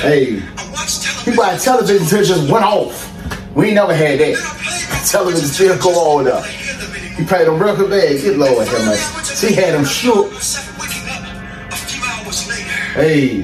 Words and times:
Hey, 0.00 0.40
he 1.24 1.36
bought 1.36 1.60
television 1.60 2.02
until 2.02 2.24
just 2.24 2.50
went 2.50 2.64
off. 2.64 3.06
We 3.54 3.66
ain't 3.66 3.74
never 3.74 3.94
had 3.94 4.18
that. 4.20 5.04
Television 5.06 5.46
still 5.46 5.78
go 5.78 5.90
on 5.90 6.24
though. 6.24 6.40
He 6.40 7.26
paid 7.26 7.46
them 7.46 7.58
record 7.58 7.90
bags. 7.90 8.22
Good 8.22 8.38
lord 8.38 8.66
have 8.66 8.86
mercy. 8.86 9.46
She 9.46 9.54
had 9.54 9.74
him 9.74 9.84
shook. 9.84 10.32
Hey, 12.94 13.42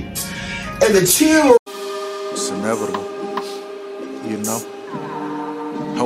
and 0.80 0.94
the 0.94 1.06
chill. 1.06 1.58
It's 2.32 2.48
inevitable, 2.48 3.04
you 4.24 4.38
know. 4.38 4.62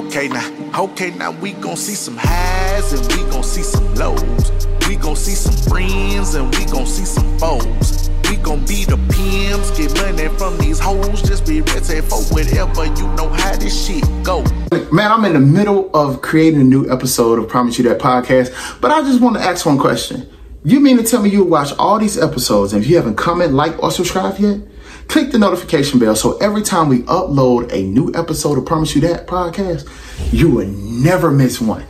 Okay 0.04 0.26
now, 0.26 0.80
okay 0.80 1.10
now 1.12 1.30
we 1.30 1.52
gon' 1.52 1.76
see 1.76 1.94
some 1.94 2.16
highs 2.18 2.92
and 2.92 3.06
we 3.12 3.30
gon' 3.30 3.44
see 3.44 3.62
some 3.62 3.94
lows. 3.94 4.66
We 4.88 4.96
gon' 4.96 5.14
see 5.14 5.36
some 5.36 5.54
friends 5.70 6.34
and 6.34 6.52
we 6.56 6.64
gon' 6.64 6.86
see 6.86 7.04
some 7.04 7.38
foes. 7.38 8.09
We 8.30 8.36
gon' 8.36 8.64
be 8.64 8.84
the 8.84 8.96
pimps, 9.10 9.76
get 9.76 9.92
money 9.96 10.28
from 10.38 10.56
these 10.58 10.78
hoes. 10.78 11.20
Just 11.20 11.44
be 11.44 11.62
ready 11.62 12.00
for 12.00 12.22
whatever 12.32 12.84
you 12.84 13.08
know 13.14 13.28
how 13.28 13.56
this 13.56 13.86
shit 13.86 14.04
go. 14.22 14.44
Man, 14.92 15.10
I'm 15.10 15.24
in 15.24 15.32
the 15.32 15.40
middle 15.40 15.90
of 15.92 16.22
creating 16.22 16.60
a 16.60 16.64
new 16.64 16.88
episode 16.88 17.40
of 17.40 17.48
Promise 17.48 17.78
You 17.78 17.88
That 17.88 17.98
podcast, 17.98 18.80
but 18.80 18.92
I 18.92 19.00
just 19.00 19.20
want 19.20 19.36
to 19.36 19.42
ask 19.42 19.66
one 19.66 19.78
question. 19.78 20.30
You 20.62 20.78
mean 20.78 20.96
to 20.98 21.02
tell 21.02 21.20
me 21.20 21.30
you 21.30 21.42
watch 21.42 21.72
all 21.76 21.98
these 21.98 22.16
episodes 22.16 22.72
and 22.72 22.84
if 22.84 22.88
you 22.88 22.94
haven't 22.94 23.16
comment, 23.16 23.52
like, 23.52 23.82
or 23.82 23.90
subscribe 23.90 24.38
yet? 24.38 24.60
Click 25.08 25.32
the 25.32 25.38
notification 25.38 25.98
bell 25.98 26.14
so 26.14 26.38
every 26.38 26.62
time 26.62 26.88
we 26.88 27.00
upload 27.00 27.72
a 27.72 27.82
new 27.82 28.14
episode 28.14 28.58
of 28.58 28.64
Promise 28.64 28.94
You 28.94 29.00
That 29.00 29.26
podcast, 29.26 29.88
you 30.32 30.50
will 30.50 30.68
never 30.68 31.32
miss 31.32 31.60
one. 31.60 31.84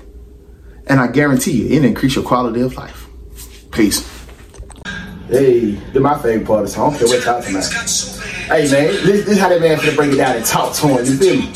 And 0.87 1.01
I 1.01 1.09
guarantee 1.09 1.53
you, 1.53 1.77
it 1.77 1.85
increase 1.85 2.15
your 2.15 2.25
quality 2.25 2.63
of 2.63 2.79
life. 2.79 3.09
Peace. 3.73 4.20
Hey, 5.31 5.71
this 5.93 6.03
my 6.03 6.21
favorite 6.21 6.45
part 6.45 6.61
of 6.63 6.67
the 6.67 6.73
song. 6.73 6.93
I 6.93 6.99
don't 6.99 6.99
care 6.99 7.09
what 7.09 7.25
y'all 7.25 7.41
talking 7.41 7.55
about. 7.55 7.73
Hey 8.51 8.69
man, 8.69 9.07
this, 9.07 9.29
is 9.29 9.39
how 9.39 9.49
that 9.49 9.61
man 9.61 9.79
finna 9.79 9.95
break 9.95 10.13
it 10.13 10.17
down 10.17 10.35
and 10.35 10.45
talk 10.45 10.75
to 10.75 10.89
him. 10.89 11.07
You 11.07 11.17
feel 11.17 11.37
me? 11.37 11.53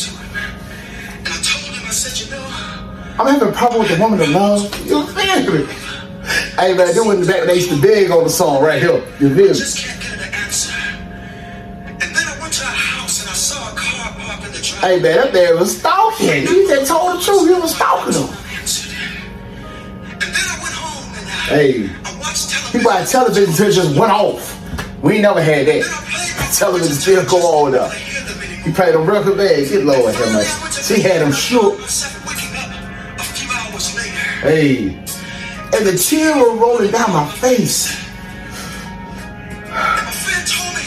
I'm 3.19 3.27
having 3.27 3.49
a 3.49 3.53
problem 3.53 3.81
with 3.81 3.91
the 3.91 4.01
woman 4.01 4.21
of 4.21 4.29
love. 4.29 4.63
You 4.87 5.05
feel 5.09 5.53
me? 5.53 5.67
Hey 6.55 6.75
man, 6.75 6.87
was 6.87 7.27
the 7.27 7.33
back 7.33 7.47
they 7.49 7.57
used 7.57 7.71
to 7.71 7.83
big 7.83 8.13
on 8.13 8.23
the 8.23 8.31
song 8.31 8.63
right 8.63 8.81
here. 8.81 9.03
You 9.19 9.35
feel 9.35 9.55
me? 9.55 9.95
Hey 14.81 15.01
man, 15.01 15.17
that 15.17 15.33
man 15.35 15.59
was 15.59 15.77
stalking. 15.81 16.43
He 16.43 16.67
just 16.69 16.89
told 16.89 17.19
the 17.19 17.25
truth. 17.25 17.49
He 17.49 17.61
was 17.61 17.75
stalking 17.75 18.23
him. 18.23 18.45
Hey, 21.49 21.91
he 22.75 22.83
bought 22.83 23.07
television 23.07 23.51
until 23.51 23.69
it 23.69 23.73
just 23.73 23.97
went 23.97 24.11
off. 24.11 24.61
We 25.01 25.21
never 25.21 25.41
had 25.41 25.67
that. 25.69 25.85
Television 26.53 26.93
still 26.93 27.25
go 27.25 27.37
on 27.39 27.71
though. 27.71 27.89
He 27.89 28.73
paid 28.73 28.95
them 28.95 29.07
record 29.07 29.37
bags. 29.37 29.71
Good 29.71 29.85
lord 29.85 30.13
have 30.13 30.33
mercy. 30.33 30.95
She 30.95 31.01
had 31.01 31.23
him 31.23 31.31
shook. 31.31 31.79
Hey, 34.43 34.89
and 35.73 35.87
the 35.87 35.97
tears 35.97 36.35
were 36.35 36.57
rolling 36.57 36.91
down 36.91 37.13
my 37.13 37.31
face. 37.31 37.95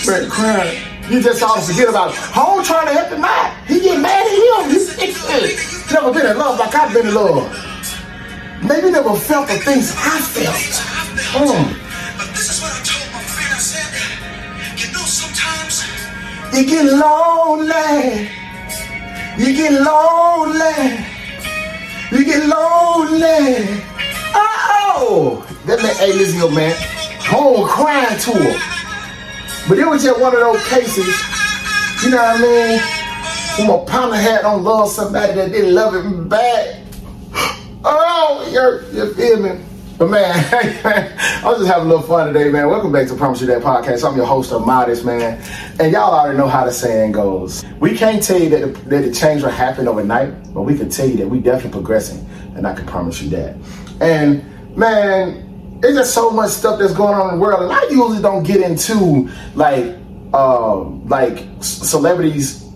Man, 0.06 0.30
crying. 0.30 0.84
You 1.10 1.22
just 1.22 1.40
to 1.40 1.74
forget 1.74 1.88
about 1.88 2.12
it. 2.12 2.18
Home 2.18 2.66
trying 2.66 2.88
to 2.88 2.94
help 2.94 3.14
him 3.14 3.24
out. 3.24 3.56
He 3.66 3.80
get 3.80 4.02
mad 4.02 4.26
at 4.26 4.66
him. 4.66 4.72
He's 4.72 4.94
he 5.00 5.94
never 5.94 6.12
been 6.12 6.26
in 6.26 6.38
love 6.38 6.60
like 6.60 6.76
I've 6.76 6.94
been 6.94 7.08
in 7.08 7.14
love. 7.14 7.50
Maybe 8.62 8.92
never 8.92 9.16
felt 9.16 9.48
the 9.48 9.58
things 9.60 9.94
I 9.96 10.20
felt. 10.20 10.98
Mm. 11.38 11.77
You 16.58 16.66
get 16.66 16.86
lonely. 16.86 18.30
You 19.38 19.54
get 19.56 19.80
lonely. 19.80 21.06
You 22.12 22.26
get 22.26 22.48
lonely. 22.48 23.84
Oh, 24.34 25.46
that 25.68 25.80
man, 25.84 25.96
hey, 25.98 26.14
listen, 26.14 26.40
yo, 26.40 26.50
man. 26.50 26.76
Home 27.30 27.68
crying 27.68 28.20
to 28.22 28.32
her. 28.32 29.70
But 29.70 29.78
it 29.78 29.86
was 29.86 30.04
just 30.04 30.20
one 30.20 30.34
of 30.34 30.40
those 30.40 30.68
cases, 30.68 31.06
you 32.04 32.10
know 32.10 32.18
what 32.18 32.40
I 32.40 32.42
mean? 32.42 32.82
When 33.60 33.68
my 33.68 33.86
partner 33.86 34.18
had 34.18 34.44
on 34.44 34.64
love 34.64 34.90
somebody 34.90 35.34
that 35.34 35.52
didn't 35.52 35.76
love 35.76 35.94
him 35.94 36.28
back. 36.28 36.82
Oh, 37.90 38.50
you're, 38.52 38.84
you 38.92 39.14
feel 39.14 39.40
me? 39.40 39.64
But 39.98 40.12
man, 40.12 40.32
I 41.44 41.44
was 41.44 41.58
just 41.58 41.72
having 41.72 41.86
a 41.86 41.90
little 41.90 42.04
fun 42.04 42.32
today, 42.32 42.52
man. 42.52 42.70
Welcome 42.70 42.92
back 42.92 43.08
to 43.08 43.16
Promise 43.16 43.42
You 43.42 43.48
That 43.48 43.64
podcast. 43.64 44.08
I'm 44.08 44.16
your 44.16 44.28
host 44.28 44.52
of 44.52 44.64
Modest, 44.64 45.04
man. 45.04 45.42
And 45.80 45.92
y'all 45.92 46.14
already 46.14 46.38
know 46.38 46.48
how 46.48 46.66
the 46.66 46.72
saying 46.72 47.14
goes. 47.14 47.66
We 47.80 47.98
can't 47.98 48.22
tell 48.22 48.40
you 48.40 48.48
that 48.50 48.60
the, 48.60 48.90
that 48.90 49.02
the 49.02 49.12
change 49.12 49.42
will 49.42 49.50
happen 49.50 49.88
overnight, 49.88 50.54
but 50.54 50.62
we 50.62 50.78
can 50.78 50.92
tell 50.92 51.10
you 51.10 51.18
that 51.18 51.28
we 51.28 51.40
definitely 51.40 51.72
progressing. 51.72 52.30
And 52.56 52.68
I 52.68 52.76
can 52.76 52.86
promise 52.86 53.24
you 53.24 53.32
that. 53.32 53.56
And 54.00 54.78
man, 54.78 55.80
there's 55.82 55.96
just 55.96 56.14
so 56.14 56.30
much 56.30 56.52
stuff 56.52 56.78
that's 56.78 56.94
going 56.94 57.16
on 57.16 57.30
in 57.30 57.40
the 57.40 57.42
world, 57.42 57.64
and 57.64 57.72
I 57.72 57.82
usually 57.90 58.22
don't 58.22 58.44
get 58.44 58.62
into 58.62 59.32
like 59.56 59.96
um, 60.32 61.08
like 61.08 61.44
celebrities 61.62 62.67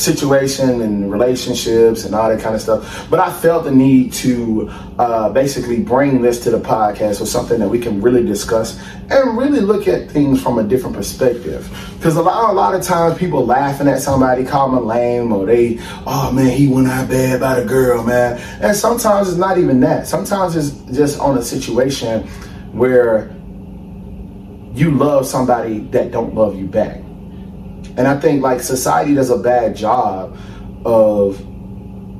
situation 0.00 0.80
and 0.80 1.12
relationships 1.12 2.04
and 2.04 2.14
all 2.14 2.28
that 2.28 2.40
kind 2.40 2.54
of 2.54 2.60
stuff. 2.60 3.08
But 3.10 3.20
I 3.20 3.32
felt 3.32 3.64
the 3.64 3.70
need 3.70 4.12
to 4.14 4.68
uh, 4.98 5.30
basically 5.30 5.80
bring 5.80 6.22
this 6.22 6.40
to 6.44 6.50
the 6.50 6.58
podcast 6.58 7.20
or 7.20 7.26
something 7.26 7.60
that 7.60 7.68
we 7.68 7.78
can 7.78 8.00
really 8.00 8.24
discuss 8.24 8.80
and 9.10 9.36
really 9.36 9.60
look 9.60 9.88
at 9.88 10.10
things 10.10 10.42
from 10.42 10.58
a 10.58 10.62
different 10.62 10.96
perspective. 10.96 11.68
Because 11.96 12.16
a 12.16 12.22
lot, 12.22 12.50
a 12.50 12.52
lot 12.52 12.74
of 12.74 12.82
times 12.82 13.18
people 13.18 13.44
laughing 13.44 13.88
at 13.88 14.00
somebody, 14.00 14.44
call 14.44 14.70
them 14.70 14.86
lame, 14.86 15.32
or 15.32 15.46
they, 15.46 15.78
oh 16.06 16.32
man, 16.32 16.50
he 16.50 16.68
went 16.68 16.88
out 16.88 17.08
bad 17.08 17.36
about 17.36 17.58
a 17.58 17.64
girl, 17.64 18.02
man. 18.02 18.38
And 18.62 18.76
sometimes 18.76 19.28
it's 19.28 19.38
not 19.38 19.58
even 19.58 19.80
that. 19.80 20.06
Sometimes 20.06 20.56
it's 20.56 20.70
just 20.96 21.20
on 21.20 21.36
a 21.36 21.42
situation 21.42 22.26
where 22.72 23.30
you 24.74 24.92
love 24.92 25.26
somebody 25.26 25.80
that 25.90 26.12
don't 26.12 26.34
love 26.34 26.56
you 26.56 26.66
back. 26.66 27.00
And 27.96 28.06
I 28.06 28.18
think 28.18 28.42
like 28.42 28.60
society 28.60 29.14
does 29.14 29.30
a 29.30 29.38
bad 29.38 29.76
job 29.76 30.36
of 30.84 31.44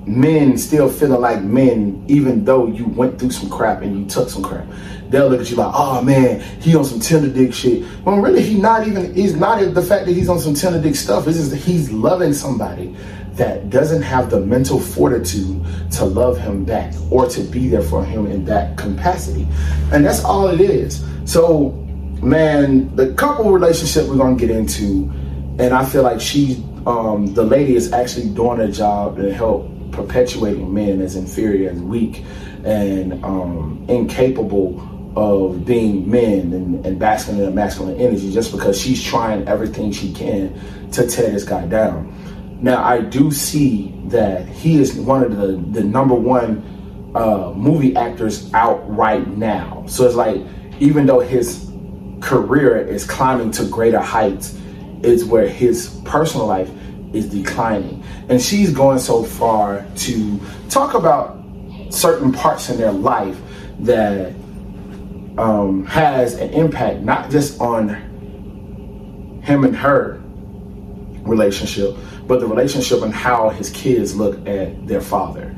men 0.07 0.59
still 0.59 0.89
feeling 0.89 1.21
like 1.21 1.43
men, 1.43 2.05
even 2.09 2.45
though 2.45 2.67
you 2.67 2.87
went 2.87 3.19
through 3.19 3.31
some 3.31 3.49
crap 3.49 3.83
and 3.83 3.99
you 3.99 4.07
took 4.07 4.29
some 4.29 4.43
crap. 4.43 4.67
They'll 5.09 5.29
look 5.29 5.41
at 5.41 5.51
you 5.51 5.57
like, 5.57 5.73
oh 5.75 6.03
man, 6.03 6.41
he 6.61 6.77
on 6.77 6.85
some 6.85 7.01
tender 7.01 7.29
dick 7.29 7.53
shit. 7.53 7.85
When 8.05 8.23
really 8.23 8.43
he 8.43 8.61
not 8.61 8.87
even 8.87 9.13
he's 9.15 9.35
not 9.35 9.59
the 9.75 9.83
fact 9.83 10.07
that 10.07 10.13
he's 10.13 10.29
on 10.29 10.39
some 10.39 10.55
tender 10.55 10.81
dick 10.81 10.95
stuff. 10.95 11.25
That 11.25 11.35
he's 11.35 11.91
loving 11.91 12.33
somebody 12.33 12.95
that 13.33 13.71
doesn't 13.71 14.03
have 14.03 14.31
the 14.31 14.41
mental 14.41 14.79
fortitude 14.79 15.65
to 15.93 16.05
love 16.05 16.39
him 16.39 16.65
back 16.65 16.93
or 17.11 17.27
to 17.29 17.41
be 17.41 17.69
there 17.69 17.83
for 17.83 18.05
him 18.05 18.27
in 18.27 18.45
that 18.45 18.77
capacity. 18.77 19.47
And 19.93 20.05
that's 20.05 20.23
all 20.25 20.49
it 20.49 20.61
is. 20.61 21.05
So, 21.25 21.71
man, 22.23 22.95
the 22.97 23.15
couple 23.15 23.51
relationship 23.51 24.09
we're 24.09 24.17
gonna 24.17 24.37
get 24.37 24.51
into, 24.51 25.11
and 25.61 25.75
I 25.75 25.85
feel 25.85 26.03
like 26.03 26.21
she, 26.23 26.65
um, 26.87 27.35
the 27.35 27.45
lady 27.45 27.77
is 27.77 27.93
actually 27.93 28.31
doing 28.31 28.61
a 28.61 28.73
job 28.73 29.17
to 29.17 29.33
help 29.33 29.69
perpetuating 29.93 30.73
men 30.73 31.03
as 31.03 31.17
inferior 31.17 31.69
and 31.69 31.87
weak 31.87 32.25
and 32.65 33.23
um, 33.23 33.85
incapable 33.87 34.81
of 35.17 35.67
being 35.67 36.11
men 36.11 36.53
and, 36.55 36.87
and 36.87 36.99
basking 36.99 37.37
in 37.37 37.45
a 37.45 37.51
masculine 37.51 38.01
energy 38.01 38.33
just 38.33 38.53
because 38.53 38.81
she's 38.81 39.03
trying 39.03 39.47
everything 39.49 39.93
she 39.93 40.13
can 40.15 40.59
to 40.93 41.07
tear 41.07 41.31
this 41.31 41.45
guy 41.45 41.67
down. 41.67 42.11
Now, 42.63 42.83
I 42.83 43.03
do 43.03 43.31
see 43.31 43.95
that 44.07 44.49
he 44.49 44.81
is 44.81 44.95
one 44.95 45.23
of 45.23 45.37
the, 45.37 45.57
the 45.79 45.85
number 45.85 46.15
one 46.15 47.13
uh, 47.15 47.53
movie 47.55 47.95
actors 47.97 48.53
out 48.55 48.79
right 48.89 49.27
now. 49.37 49.85
So 49.89 50.07
it's 50.07 50.15
like, 50.15 50.41
even 50.79 51.05
though 51.05 51.21
his 51.21 51.71
career 52.21 52.79
is 52.79 53.05
climbing 53.05 53.51
to 53.53 53.67
greater 53.67 53.99
heights, 53.99 54.57
is 55.03 55.25
where 55.25 55.49
his 55.49 56.01
personal 56.05 56.47
life 56.47 56.71
is 57.13 57.29
declining. 57.29 58.03
And 58.29 58.41
she's 58.41 58.73
going 58.73 58.99
so 58.99 59.25
far 59.25 59.85
to 59.97 60.41
talk 60.69 60.95
about 60.95 61.39
certain 61.91 62.33
parts 62.33 62.71
in 62.71 62.79
their 62.79 62.93
life 62.93 63.41
that 63.81 64.35
um, 65.39 65.87
has 65.87 66.35
an 66.35 66.51
impact 66.51 67.01
not 67.01 67.31
just 67.31 67.61
on 67.61 67.89
him 69.43 69.65
and 69.65 69.75
her 69.75 70.21
relationship, 71.23 71.97
but 72.27 72.41
the 72.41 72.47
relationship 72.47 73.03
and 73.03 73.13
how 73.13 73.49
his 73.49 73.71
kids 73.71 74.15
look 74.15 74.37
at 74.47 74.87
their 74.87 75.01
father. 75.01 75.55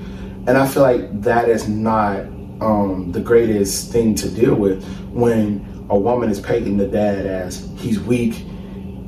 And 0.46 0.50
I 0.50 0.66
feel 0.66 0.82
like 0.82 1.22
that 1.22 1.48
is 1.48 1.68
not 1.68 2.20
um, 2.60 3.12
the 3.12 3.20
greatest 3.20 3.92
thing 3.92 4.14
to 4.16 4.30
deal 4.30 4.54
with 4.54 4.84
when 5.10 5.86
a 5.90 5.98
woman 5.98 6.30
is 6.30 6.40
painting 6.40 6.76
the 6.76 6.86
dad 6.86 7.26
as 7.26 7.68
he's 7.76 8.00
weak. 8.00 8.44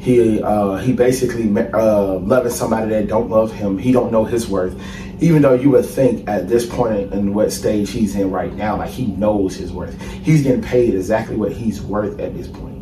He 0.05 0.43
uh, 0.43 0.77
he 0.77 0.93
basically 0.93 1.49
uh, 1.73 2.19
loving 2.19 2.53
somebody 2.53 2.91
that 2.91 3.09
don't 3.09 3.31
love 3.31 3.51
him. 3.51 3.79
He 3.79 3.91
don't 3.91 4.12
know 4.12 4.27
his 4.27 4.47
worth, 4.47 4.79
even 5.21 5.41
though 5.41 5.55
you 5.55 5.71
would 5.71 5.87
think 5.87 6.29
at 6.29 6.47
this 6.47 6.67
point 6.67 7.15
in 7.15 7.33
what 7.33 7.51
stage 7.51 7.91
he's 7.91 8.15
in 8.15 8.31
right 8.31 8.53
now, 8.53 8.77
like 8.77 8.91
he 8.91 9.06
knows 9.06 9.56
his 9.56 9.73
worth. 9.73 9.99
He's 10.23 10.43
getting 10.43 10.61
paid 10.61 10.95
exactly 10.95 11.37
what 11.37 11.53
he's 11.53 11.81
worth 11.81 12.21
at 12.21 12.37
this 12.37 12.49
point. 12.49 12.75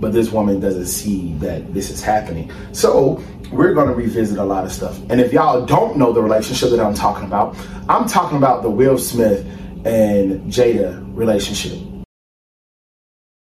but 0.00 0.12
this 0.12 0.30
woman 0.30 0.60
doesn't 0.60 0.86
see 0.86 1.32
that 1.34 1.72
this 1.72 1.90
is 1.90 2.02
happening. 2.02 2.50
So 2.72 3.22
we're 3.50 3.74
going 3.74 3.88
to 3.88 3.94
revisit 3.94 4.38
a 4.38 4.44
lot 4.44 4.64
of 4.64 4.72
stuff. 4.72 4.98
And 5.10 5.20
if 5.20 5.32
y'all 5.32 5.64
don't 5.64 5.96
know 5.96 6.12
the 6.12 6.22
relationship 6.22 6.70
that 6.70 6.80
I'm 6.80 6.94
talking 6.94 7.24
about, 7.24 7.56
I'm 7.88 8.06
talking 8.06 8.36
about 8.36 8.62
the 8.62 8.70
Will 8.70 8.98
Smith 8.98 9.46
and 9.84 10.52
Jada 10.52 11.02
relationship. 11.16 11.78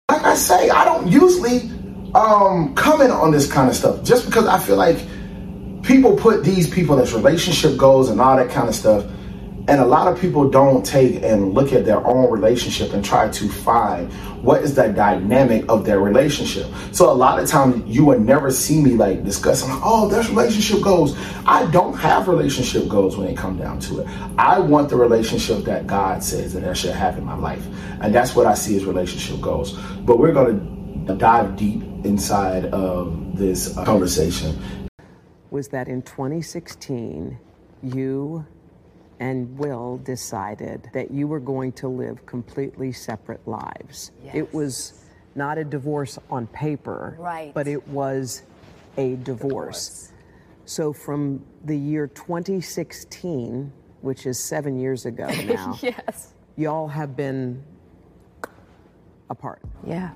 Like 0.10 0.24
I 0.24 0.36
say, 0.36 0.69
I 0.69 0.86
don't 0.86 1.07
usually 1.07 1.69
um, 2.15 2.74
comment 2.75 3.12
on 3.12 3.31
this 3.31 3.51
kind 3.51 3.69
of 3.69 3.75
stuff 3.75 4.04
just 4.04 4.25
because 4.25 4.48
I 4.48 4.59
feel 4.59 4.77
like 4.77 4.98
people 5.83 6.15
put 6.15 6.44
these 6.44 6.69
people 6.69 7.00
as 7.00 7.13
relationship 7.13 7.77
goals 7.77 8.09
and 8.09 8.19
all 8.19 8.38
that 8.38 8.50
kind 8.50 8.68
of 8.68 8.75
stuff 8.75 9.06
and 9.68 9.81
a 9.81 9.86
lot 9.86 10.12
of 10.12 10.19
people 10.19 10.50
don't 10.50 10.86
take 10.86 11.21
and 11.24 11.54
look 11.54 11.74
at 11.74 11.83
their 11.83 12.06
own 12.07 12.31
relationship 12.31 12.94
and 12.94 13.04
try 13.04 13.27
to 13.30 13.50
find 13.50 14.12
what 14.42 14.63
is 14.63 14.75
the 14.75 14.88
dynamic 14.88 15.65
of 15.68 15.83
their 15.83 16.00
relationship. 16.00 16.68
So 16.94 17.12
a 17.12 17.13
lot 17.13 17.38
of 17.38 17.50
times 17.50 17.83
you 17.86 18.06
would 18.06 18.21
never 18.21 18.50
see 18.50 18.81
me 18.81 18.92
like 18.92 19.25
discussing, 19.25 19.69
oh, 19.83 20.07
there's 20.07 20.30
relationship 20.30 20.81
goals. 20.81 21.18
I 21.45 21.69
don't 21.71 21.98
have 21.98 22.30
relationship 22.30 22.88
goals 22.88 23.18
when 23.18 23.27
it 23.27 23.36
come 23.36 23.57
down 23.57 23.80
to 23.81 24.00
it. 24.00 24.07
I 24.38 24.57
want 24.60 24.88
the 24.88 24.95
relationship 24.95 25.65
that 25.65 25.86
God 25.86 26.24
says 26.24 26.53
that 26.53 26.63
I 26.63 26.71
should 26.71 26.95
have 26.95 27.18
in 27.18 27.25
my 27.25 27.36
life. 27.36 27.65
And 28.00 28.15
that's 28.15 28.36
what 28.38 28.45
I 28.45 28.53
see 28.53 28.77
as 28.77 28.86
relationship 28.86 29.42
goals. 29.42 29.74
But 30.06 30.18
we're 30.18 30.31
to 30.31 30.53
dive 31.15 31.57
deep 31.57 31.83
inside 32.03 32.65
of 32.65 33.38
this 33.38 33.77
uh, 33.77 33.83
conversation. 33.85 34.57
Was 35.51 35.67
that 35.69 35.88
in 35.88 36.01
2016, 36.01 37.38
you 37.83 38.45
and 39.19 39.57
Will 39.57 39.97
decided 39.97 40.89
that 40.94 41.09
you 41.11 41.27
were 41.27 41.39
going 41.39 41.71
to 41.73 41.88
live 41.88 42.25
completely 42.25 42.91
separate 42.91 43.45
lives. 43.47 44.11
Yes. 44.23 44.35
It 44.35 44.53
was 44.53 45.03
not 45.35 45.57
a 45.57 45.63
divorce 45.63 46.19
on 46.29 46.47
paper, 46.47 47.15
Right. 47.19 47.53
but 47.53 47.67
it 47.67 47.88
was 47.88 48.43
a 48.97 49.15
divorce. 49.17 50.11
So 50.65 50.91
from 50.93 51.43
the 51.65 51.77
year 51.77 52.07
2016, 52.07 53.71
which 54.01 54.25
is 54.25 54.38
seven 54.43 54.79
years 54.79 55.05
ago 55.05 55.27
now, 55.45 55.77
Yes. 55.81 56.33
y'all 56.55 56.88
have 56.88 57.15
been 57.15 57.63
apart. 59.29 59.61
Yeah. 59.85 60.11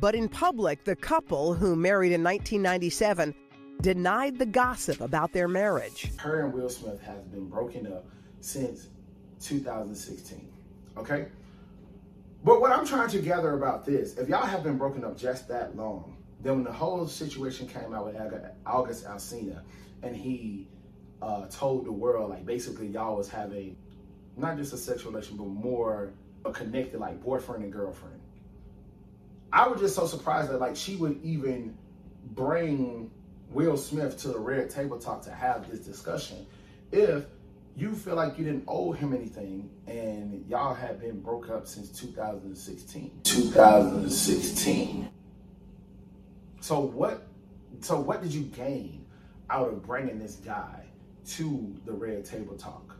But 0.00 0.14
in 0.14 0.30
public, 0.30 0.84
the 0.84 0.96
couple, 0.96 1.52
who 1.52 1.76
married 1.76 2.12
in 2.12 2.24
1997, 2.24 3.34
denied 3.82 4.38
the 4.38 4.46
gossip 4.46 5.02
about 5.02 5.32
their 5.32 5.46
marriage. 5.46 6.10
Her 6.16 6.46
and 6.46 6.54
Will 6.54 6.70
Smith 6.70 7.02
has 7.02 7.22
been 7.24 7.48
broken 7.48 7.86
up 7.86 8.06
since 8.40 8.88
2016. 9.42 10.48
Okay? 10.96 11.26
But 12.42 12.62
what 12.62 12.72
I'm 12.72 12.86
trying 12.86 13.10
to 13.10 13.18
gather 13.18 13.52
about 13.54 13.84
this, 13.84 14.16
if 14.16 14.28
y'all 14.28 14.46
have 14.46 14.62
been 14.62 14.78
broken 14.78 15.04
up 15.04 15.18
just 15.18 15.46
that 15.48 15.76
long, 15.76 16.16
then 16.42 16.54
when 16.54 16.64
the 16.64 16.72
whole 16.72 17.06
situation 17.06 17.68
came 17.68 17.92
out 17.92 18.06
with 18.06 18.16
August 18.64 19.06
Alsina 19.06 19.60
and 20.02 20.16
he 20.16 20.66
uh, 21.20 21.46
told 21.48 21.84
the 21.84 21.92
world, 21.92 22.30
like 22.30 22.46
basically 22.46 22.86
y'all 22.86 23.16
was 23.16 23.28
having 23.28 23.76
not 24.38 24.56
just 24.56 24.72
a 24.72 24.78
sexual 24.78 25.12
relation, 25.12 25.36
but 25.36 25.46
more 25.46 26.14
a 26.46 26.52
connected, 26.52 26.98
like 26.98 27.22
boyfriend 27.22 27.62
and 27.62 27.70
girlfriend. 27.70 28.18
I 29.52 29.68
was 29.68 29.80
just 29.80 29.94
so 29.94 30.06
surprised 30.06 30.50
that 30.50 30.60
like 30.60 30.76
she 30.76 30.96
would 30.96 31.20
even 31.22 31.76
bring 32.32 33.10
Will 33.50 33.76
Smith 33.76 34.16
to 34.18 34.28
the 34.28 34.38
red 34.38 34.70
table 34.70 34.98
talk 34.98 35.22
to 35.22 35.30
have 35.32 35.68
this 35.70 35.80
discussion 35.80 36.46
if 36.92 37.24
you 37.76 37.94
feel 37.94 38.14
like 38.14 38.38
you 38.38 38.44
didn't 38.44 38.64
owe 38.68 38.92
him 38.92 39.14
anything 39.14 39.70
and 39.86 40.44
y'all 40.48 40.74
had 40.74 41.00
been 41.00 41.20
broke 41.20 41.48
up 41.50 41.66
since 41.66 41.88
2016. 41.90 43.20
2016. 43.24 45.10
So 46.60 46.80
what 46.80 47.26
so 47.80 47.98
what 47.98 48.22
did 48.22 48.32
you 48.32 48.42
gain 48.42 49.06
out 49.48 49.68
of 49.68 49.84
bringing 49.84 50.18
this 50.18 50.36
guy 50.36 50.84
to 51.30 51.74
the 51.86 51.92
red 51.92 52.24
table 52.24 52.56
talk? 52.56 52.96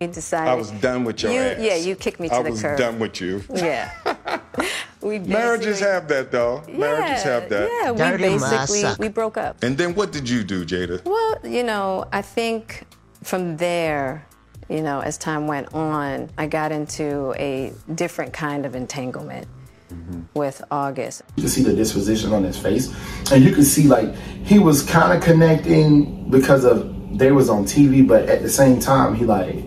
We 0.00 0.08
decided. 0.08 0.50
I 0.50 0.54
was 0.54 0.70
done 0.72 1.04
with 1.04 1.22
your 1.22 1.32
you, 1.32 1.38
ass. 1.38 1.58
Yeah, 1.58 1.76
you 1.76 1.96
kicked 1.96 2.20
me 2.20 2.28
to 2.28 2.34
I 2.34 2.42
the 2.42 2.50
was 2.50 2.60
curb. 2.60 2.78
done 2.78 2.98
with 2.98 3.20
you. 3.20 3.42
Yeah. 3.54 3.90
we 5.06 5.18
Marriages 5.20 5.80
have 5.80 6.08
that 6.08 6.30
though. 6.30 6.62
Marriages 6.68 7.22
have 7.22 7.48
that. 7.48 7.70
Yeah, 7.82 7.92
we 7.92 7.98
Dirty 7.98 8.22
basically 8.24 8.84
we 8.98 9.08
broke 9.08 9.36
up. 9.36 9.62
And 9.62 9.78
then 9.78 9.94
what 9.94 10.12
did 10.12 10.28
you 10.28 10.44
do, 10.44 10.64
Jada? 10.64 11.04
Well, 11.04 11.38
you 11.44 11.62
know, 11.62 12.04
I 12.12 12.22
think 12.22 12.84
from 13.22 13.56
there, 13.56 14.26
you 14.68 14.82
know, 14.82 15.00
as 15.00 15.16
time 15.16 15.46
went 15.46 15.72
on, 15.74 16.30
I 16.36 16.46
got 16.46 16.72
into 16.72 17.34
a 17.38 17.72
different 17.94 18.32
kind 18.32 18.66
of 18.66 18.74
entanglement 18.74 19.46
mm-hmm. 19.92 20.22
with 20.34 20.62
August. 20.70 21.22
You 21.36 21.44
can 21.44 21.50
see 21.50 21.62
the 21.62 21.74
disposition 21.74 22.32
on 22.32 22.42
his 22.42 22.58
face, 22.58 22.92
and 23.30 23.44
you 23.44 23.52
can 23.52 23.64
see 23.64 23.86
like 23.86 24.14
he 24.44 24.58
was 24.58 24.82
kind 24.82 25.16
of 25.16 25.22
connecting 25.22 26.30
because 26.30 26.64
of 26.64 26.92
they 27.18 27.32
was 27.32 27.48
on 27.48 27.64
TV, 27.64 28.06
but 28.06 28.28
at 28.28 28.42
the 28.42 28.50
same 28.50 28.80
time 28.80 29.14
he 29.14 29.24
like 29.24 29.64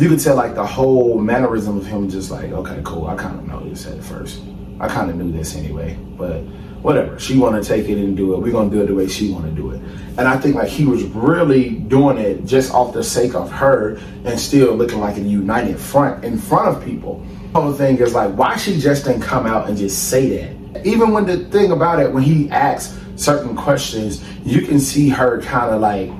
you 0.00 0.08
could 0.08 0.20
tell 0.20 0.36
like 0.36 0.54
the 0.54 0.66
whole 0.66 1.18
mannerism 1.18 1.76
of 1.78 1.86
him 1.86 2.08
just 2.08 2.30
like 2.30 2.50
okay 2.52 2.80
cool 2.84 3.06
I 3.06 3.16
kind 3.16 3.38
of 3.38 3.46
know 3.46 3.60
this 3.68 3.86
at 3.86 4.02
first 4.02 4.40
I 4.80 4.88
kind 4.88 5.10
of 5.10 5.16
knew 5.16 5.30
this 5.30 5.56
anyway, 5.56 5.94
but 6.16 6.38
whatever 6.80 7.18
she 7.20 7.36
want 7.36 7.62
to 7.62 7.68
take 7.68 7.86
it 7.90 7.98
and 7.98 8.16
do 8.16 8.32
it 8.32 8.38
we're 8.38 8.52
gonna 8.52 8.70
do 8.70 8.80
it 8.80 8.86
the 8.86 8.94
way 8.94 9.06
she 9.06 9.30
want 9.30 9.44
to 9.44 9.50
do 9.50 9.70
it, 9.72 9.80
and 10.16 10.20
I 10.20 10.38
think 10.38 10.56
like 10.56 10.68
he 10.68 10.86
was 10.86 11.02
really 11.04 11.70
doing 11.70 12.16
it 12.16 12.46
just 12.46 12.72
off 12.72 12.94
the 12.94 13.04
sake 13.04 13.34
of 13.34 13.50
her 13.52 14.00
and 14.24 14.40
still 14.40 14.74
looking 14.74 15.00
like 15.00 15.16
a 15.16 15.20
united 15.20 15.78
front 15.78 16.24
in 16.24 16.38
front 16.38 16.68
of 16.68 16.84
people. 16.84 17.24
The 17.52 17.60
whole 17.60 17.72
thing 17.72 17.98
is 17.98 18.14
like 18.14 18.32
why 18.34 18.56
she 18.56 18.78
just 18.78 19.04
didn't 19.04 19.22
come 19.22 19.44
out 19.44 19.68
and 19.68 19.76
just 19.76 20.08
say 20.08 20.28
that. 20.38 20.86
Even 20.86 21.10
when 21.10 21.26
the 21.26 21.44
thing 21.46 21.72
about 21.72 22.00
it 22.00 22.10
when 22.10 22.22
he 22.22 22.48
asks 22.50 22.98
certain 23.16 23.54
questions, 23.54 24.24
you 24.44 24.62
can 24.62 24.80
see 24.80 25.08
her 25.10 25.42
kind 25.42 25.74
of 25.74 25.80
like 25.80 26.10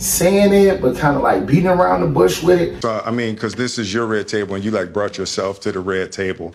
saying 0.00 0.52
it, 0.54 0.80
but 0.80 0.96
kind 0.96 1.16
of 1.16 1.22
like 1.22 1.46
beating 1.46 1.66
around 1.66 2.00
the 2.00 2.06
bush 2.06 2.42
with 2.42 2.60
it. 2.60 2.82
So, 2.82 3.02
I 3.04 3.10
mean, 3.10 3.34
because 3.34 3.54
this 3.54 3.78
is 3.78 3.92
your 3.92 4.06
red 4.06 4.28
table 4.28 4.54
and 4.54 4.64
you 4.64 4.70
like 4.70 4.92
brought 4.92 5.18
yourself 5.18 5.60
to 5.60 5.72
the 5.72 5.80
red 5.80 6.10
table. 6.12 6.54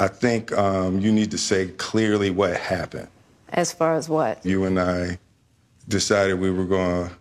I 0.00 0.08
think 0.08 0.52
um, 0.56 1.00
you 1.00 1.12
need 1.12 1.30
to 1.32 1.38
say 1.38 1.68
clearly 1.68 2.30
what 2.30 2.56
happened. 2.56 3.08
As 3.50 3.72
far 3.72 3.94
as 3.94 4.08
what? 4.08 4.44
You 4.44 4.64
and 4.64 4.78
I 4.80 5.18
decided 5.88 6.38
we 6.38 6.50
were 6.50 6.64
going 6.64 7.08
to 7.08 7.14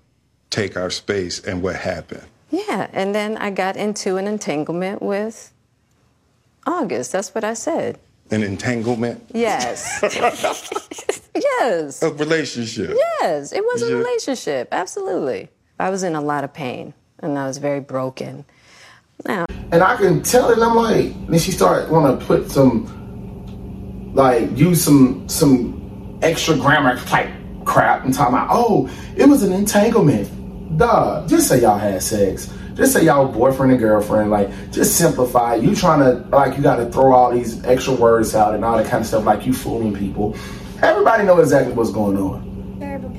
take 0.50 0.78
our 0.78 0.90
space 0.90 1.44
and 1.46 1.62
what 1.62 1.76
happened. 1.76 2.24
Yeah, 2.50 2.88
and 2.94 3.14
then 3.14 3.36
I 3.38 3.50
got 3.50 3.76
into 3.76 4.16
an 4.18 4.28
entanglement 4.28 5.02
with 5.02 5.52
August. 6.66 7.12
That's 7.12 7.34
what 7.36 7.44
I 7.44 7.54
said. 7.54 8.00
An 8.30 8.44
entanglement, 8.44 9.24
Yes. 9.34 10.00
yes. 11.34 12.02
a 12.02 12.12
relationship. 12.14 12.92
Yes, 13.22 13.54
it 13.54 13.64
was 13.64 13.82
a 13.84 13.88
Yeah. 13.90 13.96
relationship. 13.96 14.68
Absolutely. 14.72 15.50
I 15.80 15.90
was 15.90 16.04
in 16.04 16.16
a 16.16 16.22
lot 16.22 16.44
of 16.44 16.54
pain 16.54 16.94
and 17.20 17.38
I 17.38 17.48
was 17.48 17.58
very 17.58 17.80
broken. 17.80 18.46
Now, 19.26 19.46
And 19.72 19.84
I 19.84 19.96
can 19.98 20.22
tell 20.22 20.50
it, 20.52 20.60
I'm 20.60 20.76
like, 20.76 21.28
then 21.28 21.40
she 21.40 21.52
started 21.52 21.90
want 21.90 22.20
to 22.20 22.26
put 22.26 22.52
some, 22.52 24.14
like, 24.14 24.56
use 24.58 24.84
some 24.84 25.28
some 25.28 26.20
extra 26.22 26.56
grammar 26.56 26.98
type 27.06 27.30
crap 27.66 28.06
and 28.06 28.14
talking 28.14 28.36
about, 28.36 28.48
oh, 28.52 28.90
it 29.16 29.28
was 29.28 29.44
an 29.44 29.52
entanglement. 29.52 30.78
Duh, 30.78 31.26
just 31.28 31.48
say 31.48 31.62
y'all 31.62 31.78
had 31.78 32.02
sex. 32.02 32.52
Just 32.76 32.94
say 32.94 33.06
y'all 33.06 33.28
boyfriend 33.28 33.72
and 33.72 33.82
girlfriend. 33.82 34.30
Like, 34.30 34.50
just 34.72 34.98
simplify. 34.98 35.56
You 35.56 35.76
trying 35.76 36.00
to, 36.00 36.28
like, 36.30 36.56
you 36.56 36.64
got 36.64 36.76
to 36.76 36.86
throw 36.92 37.14
all 37.14 37.32
these 37.32 37.64
extra 37.66 37.94
words 37.94 38.36
out 38.36 38.54
and 38.54 38.64
all 38.64 38.78
that 38.78 38.88
kind 38.88 39.02
of 39.02 39.08
stuff, 39.08 39.26
like 39.26 39.46
you 39.46 39.54
fooling 39.54 39.96
people. 39.96 40.36
Everybody 40.84 41.24
know 41.24 41.40
exactly 41.40 41.74
what's 41.74 41.92
going 41.92 42.18
on. 42.18 42.47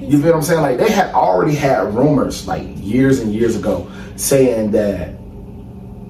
You 0.08 0.22
feel 0.22 0.30
what 0.30 0.36
I'm 0.36 0.42
saying? 0.42 0.62
Like, 0.62 0.78
they 0.78 0.90
had 0.90 1.12
already 1.14 1.54
had 1.54 1.94
rumors, 1.94 2.48
like, 2.48 2.66
years 2.76 3.20
and 3.20 3.34
years 3.34 3.56
ago, 3.56 3.86
saying 4.16 4.70
that 4.70 5.14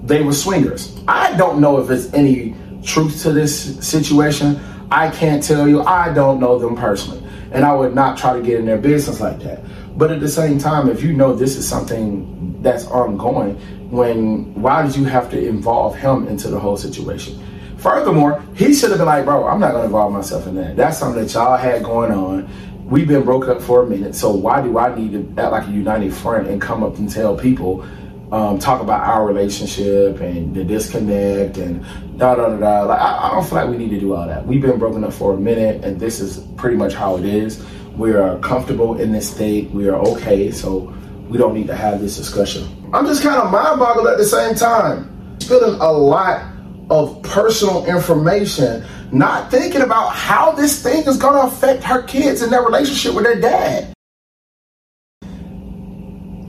they 0.07 0.23
were 0.23 0.31
swingers. 0.31 0.97
I 1.07 1.35
don't 1.35 1.59
know 1.59 1.79
if 1.79 1.87
there's 1.89 2.13
any 2.13 2.55
truth 2.81 3.21
to 3.23 3.33
this 3.33 3.85
situation. 3.85 4.57
I 4.89 5.09
can't 5.11 5.43
tell 5.43 5.67
you. 5.67 5.81
I 5.83 6.13
don't 6.13 6.39
know 6.39 6.57
them 6.57 6.77
personally. 6.77 7.21
And 7.51 7.65
I 7.65 7.73
would 7.73 7.93
not 7.93 8.17
try 8.17 8.33
to 8.33 8.41
get 8.41 8.59
in 8.59 8.65
their 8.65 8.77
business 8.77 9.19
like 9.19 9.39
that. 9.39 9.63
But 9.97 10.11
at 10.11 10.21
the 10.21 10.29
same 10.29 10.57
time, 10.57 10.89
if 10.89 11.03
you 11.03 11.11
know 11.11 11.35
this 11.35 11.57
is 11.57 11.67
something 11.67 12.61
that's 12.61 12.87
ongoing, 12.87 13.55
when 13.89 14.53
why 14.61 14.83
did 14.83 14.95
you 14.95 15.03
have 15.05 15.29
to 15.31 15.47
involve 15.47 15.97
him 15.97 16.27
into 16.27 16.47
the 16.47 16.59
whole 16.59 16.77
situation? 16.77 17.43
Furthermore, 17.77 18.43
he 18.55 18.73
should 18.73 18.89
have 18.89 18.99
been 18.99 19.07
like, 19.07 19.25
bro, 19.25 19.47
I'm 19.47 19.59
not 19.59 19.71
gonna 19.71 19.85
involve 19.85 20.13
myself 20.13 20.47
in 20.47 20.55
that. 20.55 20.75
That's 20.75 20.97
something 20.97 21.23
that 21.23 21.33
y'all 21.33 21.57
had 21.57 21.83
going 21.83 22.11
on. 22.11 22.47
We've 22.89 23.07
been 23.07 23.23
broken 23.23 23.51
up 23.51 23.61
for 23.61 23.83
a 23.83 23.85
minute, 23.85 24.15
so 24.15 24.31
why 24.31 24.61
do 24.61 24.79
I 24.79 24.95
need 24.95 25.11
to 25.11 25.41
act 25.41 25.51
like 25.51 25.67
a 25.67 25.71
united 25.71 26.11
front 26.11 26.47
and 26.47 26.59
come 26.59 26.83
up 26.83 26.97
and 26.97 27.07
tell 27.09 27.37
people 27.37 27.85
um, 28.31 28.59
talk 28.59 28.81
about 28.81 29.01
our 29.01 29.25
relationship 29.25 30.19
and 30.21 30.55
the 30.55 30.63
disconnect 30.63 31.57
and 31.57 31.83
da 32.17 32.35
da 32.35 32.49
da 32.49 32.57
da. 32.57 32.81
Like 32.83 32.99
I, 32.99 33.27
I 33.27 33.31
don't 33.31 33.45
feel 33.45 33.55
like 33.59 33.69
we 33.69 33.77
need 33.77 33.89
to 33.89 33.99
do 33.99 34.15
all 34.15 34.27
that. 34.27 34.45
We've 34.45 34.61
been 34.61 34.77
broken 34.77 35.03
up 35.03 35.13
for 35.13 35.33
a 35.33 35.37
minute, 35.37 35.83
and 35.83 35.99
this 35.99 36.19
is 36.19 36.39
pretty 36.57 36.77
much 36.77 36.93
how 36.93 37.17
it 37.17 37.25
is. 37.25 37.63
We 37.95 38.13
are 38.13 38.37
comfortable 38.39 38.99
in 38.99 39.11
this 39.11 39.29
state. 39.29 39.69
We 39.71 39.87
are 39.89 39.95
okay, 39.95 40.51
so 40.51 40.93
we 41.27 41.37
don't 41.37 41.53
need 41.53 41.67
to 41.67 41.75
have 41.75 42.01
this 42.01 42.17
discussion. 42.17 42.67
I'm 42.93 43.05
just 43.05 43.23
kind 43.23 43.39
of 43.39 43.51
mind 43.51 43.79
boggled 43.79 44.07
at 44.07 44.17
the 44.17 44.25
same 44.25 44.55
time. 44.55 45.37
Spilling 45.39 45.79
a 45.79 45.91
lot 45.91 46.43
of 46.89 47.21
personal 47.23 47.85
information 47.85 48.83
not 49.11 49.49
thinking 49.49 49.81
about 49.81 50.09
how 50.09 50.51
this 50.51 50.81
thing 50.83 51.03
is 51.07 51.17
going 51.17 51.33
to 51.33 51.41
affect 51.41 51.83
her 51.83 52.03
kids 52.03 52.41
and 52.41 52.51
their 52.51 52.61
relationship 52.61 53.15
with 53.15 53.23
their 53.23 53.39
dad. 53.39 53.93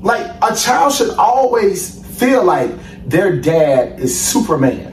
Like 0.02 0.30
a 0.42 0.54
child 0.54 0.94
should 0.94 1.10
always 1.10 2.04
feel 2.18 2.44
like 2.44 2.70
their 3.06 3.36
dad 3.36 3.98
is 3.98 4.18
Superman. 4.18 4.88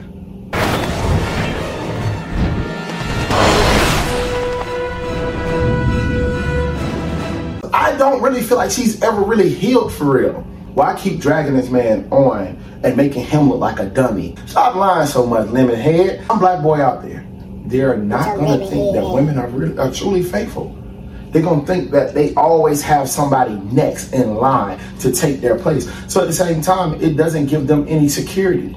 I 7.72 7.94
don't 7.98 8.22
really 8.22 8.42
feel 8.42 8.56
like 8.56 8.70
she's 8.70 9.02
ever 9.02 9.22
really 9.22 9.48
healed 9.48 9.92
for 9.92 10.04
real. 10.04 10.40
Why 10.74 10.98
keep 10.98 11.20
dragging 11.20 11.54
this 11.54 11.70
man 11.70 12.08
on 12.10 12.62
and 12.82 12.96
making 12.96 13.24
him 13.24 13.50
look 13.50 13.60
like 13.60 13.80
a 13.80 13.86
dummy? 13.86 14.36
Stop 14.46 14.74
lying 14.76 15.06
so 15.06 15.26
much, 15.26 15.48
lemon 15.48 15.76
head. 15.76 16.24
I'm 16.30 16.38
black 16.38 16.62
boy 16.62 16.80
out 16.80 17.02
there. 17.02 17.27
They're 17.68 17.98
not 17.98 18.36
gonna 18.36 18.66
think 18.66 18.94
that 18.94 19.10
women 19.12 19.38
are 19.38 19.48
really 19.48 19.78
are 19.78 19.92
truly 19.92 20.22
faithful. 20.22 20.74
They're 21.30 21.42
gonna 21.42 21.66
think 21.66 21.90
that 21.90 22.14
they 22.14 22.32
always 22.34 22.80
have 22.80 23.10
somebody 23.10 23.56
next 23.72 24.14
in 24.14 24.36
line 24.36 24.80
to 25.00 25.12
take 25.12 25.42
their 25.42 25.58
place. 25.58 25.86
So 26.06 26.22
at 26.22 26.28
the 26.28 26.32
same 26.32 26.62
time, 26.62 26.94
it 26.94 27.18
doesn't 27.18 27.46
give 27.46 27.66
them 27.66 27.84
any 27.86 28.08
security. 28.08 28.74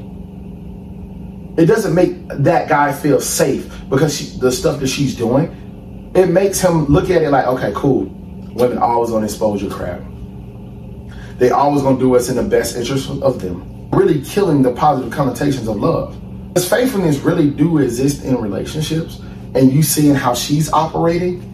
It 1.57 1.67
doesn't 1.67 1.95
make 1.95 2.27
that 2.27 2.67
guy 2.67 2.91
feel 2.91 3.21
safe 3.21 3.71
because 3.89 4.17
she, 4.17 4.37
the 4.39 4.51
stuff 4.51 4.81
that 4.81 4.87
she's 4.87 5.15
doing. 5.15 6.11
It 6.13 6.27
makes 6.27 6.59
him 6.59 6.85
look 6.87 7.09
at 7.09 7.21
it 7.21 7.29
like, 7.29 7.47
okay, 7.47 7.71
cool. 7.73 8.03
Women 8.53 8.77
always 8.77 9.11
gonna 9.11 9.25
expose 9.25 9.61
your 9.61 9.71
crap. 9.71 10.01
They 11.37 11.51
always 11.51 11.81
gonna 11.81 11.97
do 11.97 12.09
what's 12.09 12.27
in 12.27 12.35
the 12.35 12.43
best 12.43 12.75
interest 12.75 13.09
of 13.09 13.41
them. 13.41 13.89
Really 13.91 14.21
killing 14.21 14.61
the 14.61 14.73
positive 14.73 15.13
connotations 15.13 15.69
of 15.69 15.77
love. 15.77 16.17
Does 16.53 16.69
faithfulness 16.69 17.19
really 17.19 17.49
do 17.49 17.77
exist 17.77 18.23
in 18.23 18.35
relationships? 18.37 19.21
And 19.55 19.71
you 19.71 19.83
seeing 19.83 20.15
how 20.15 20.33
she's 20.33 20.71
operating? 20.71 21.47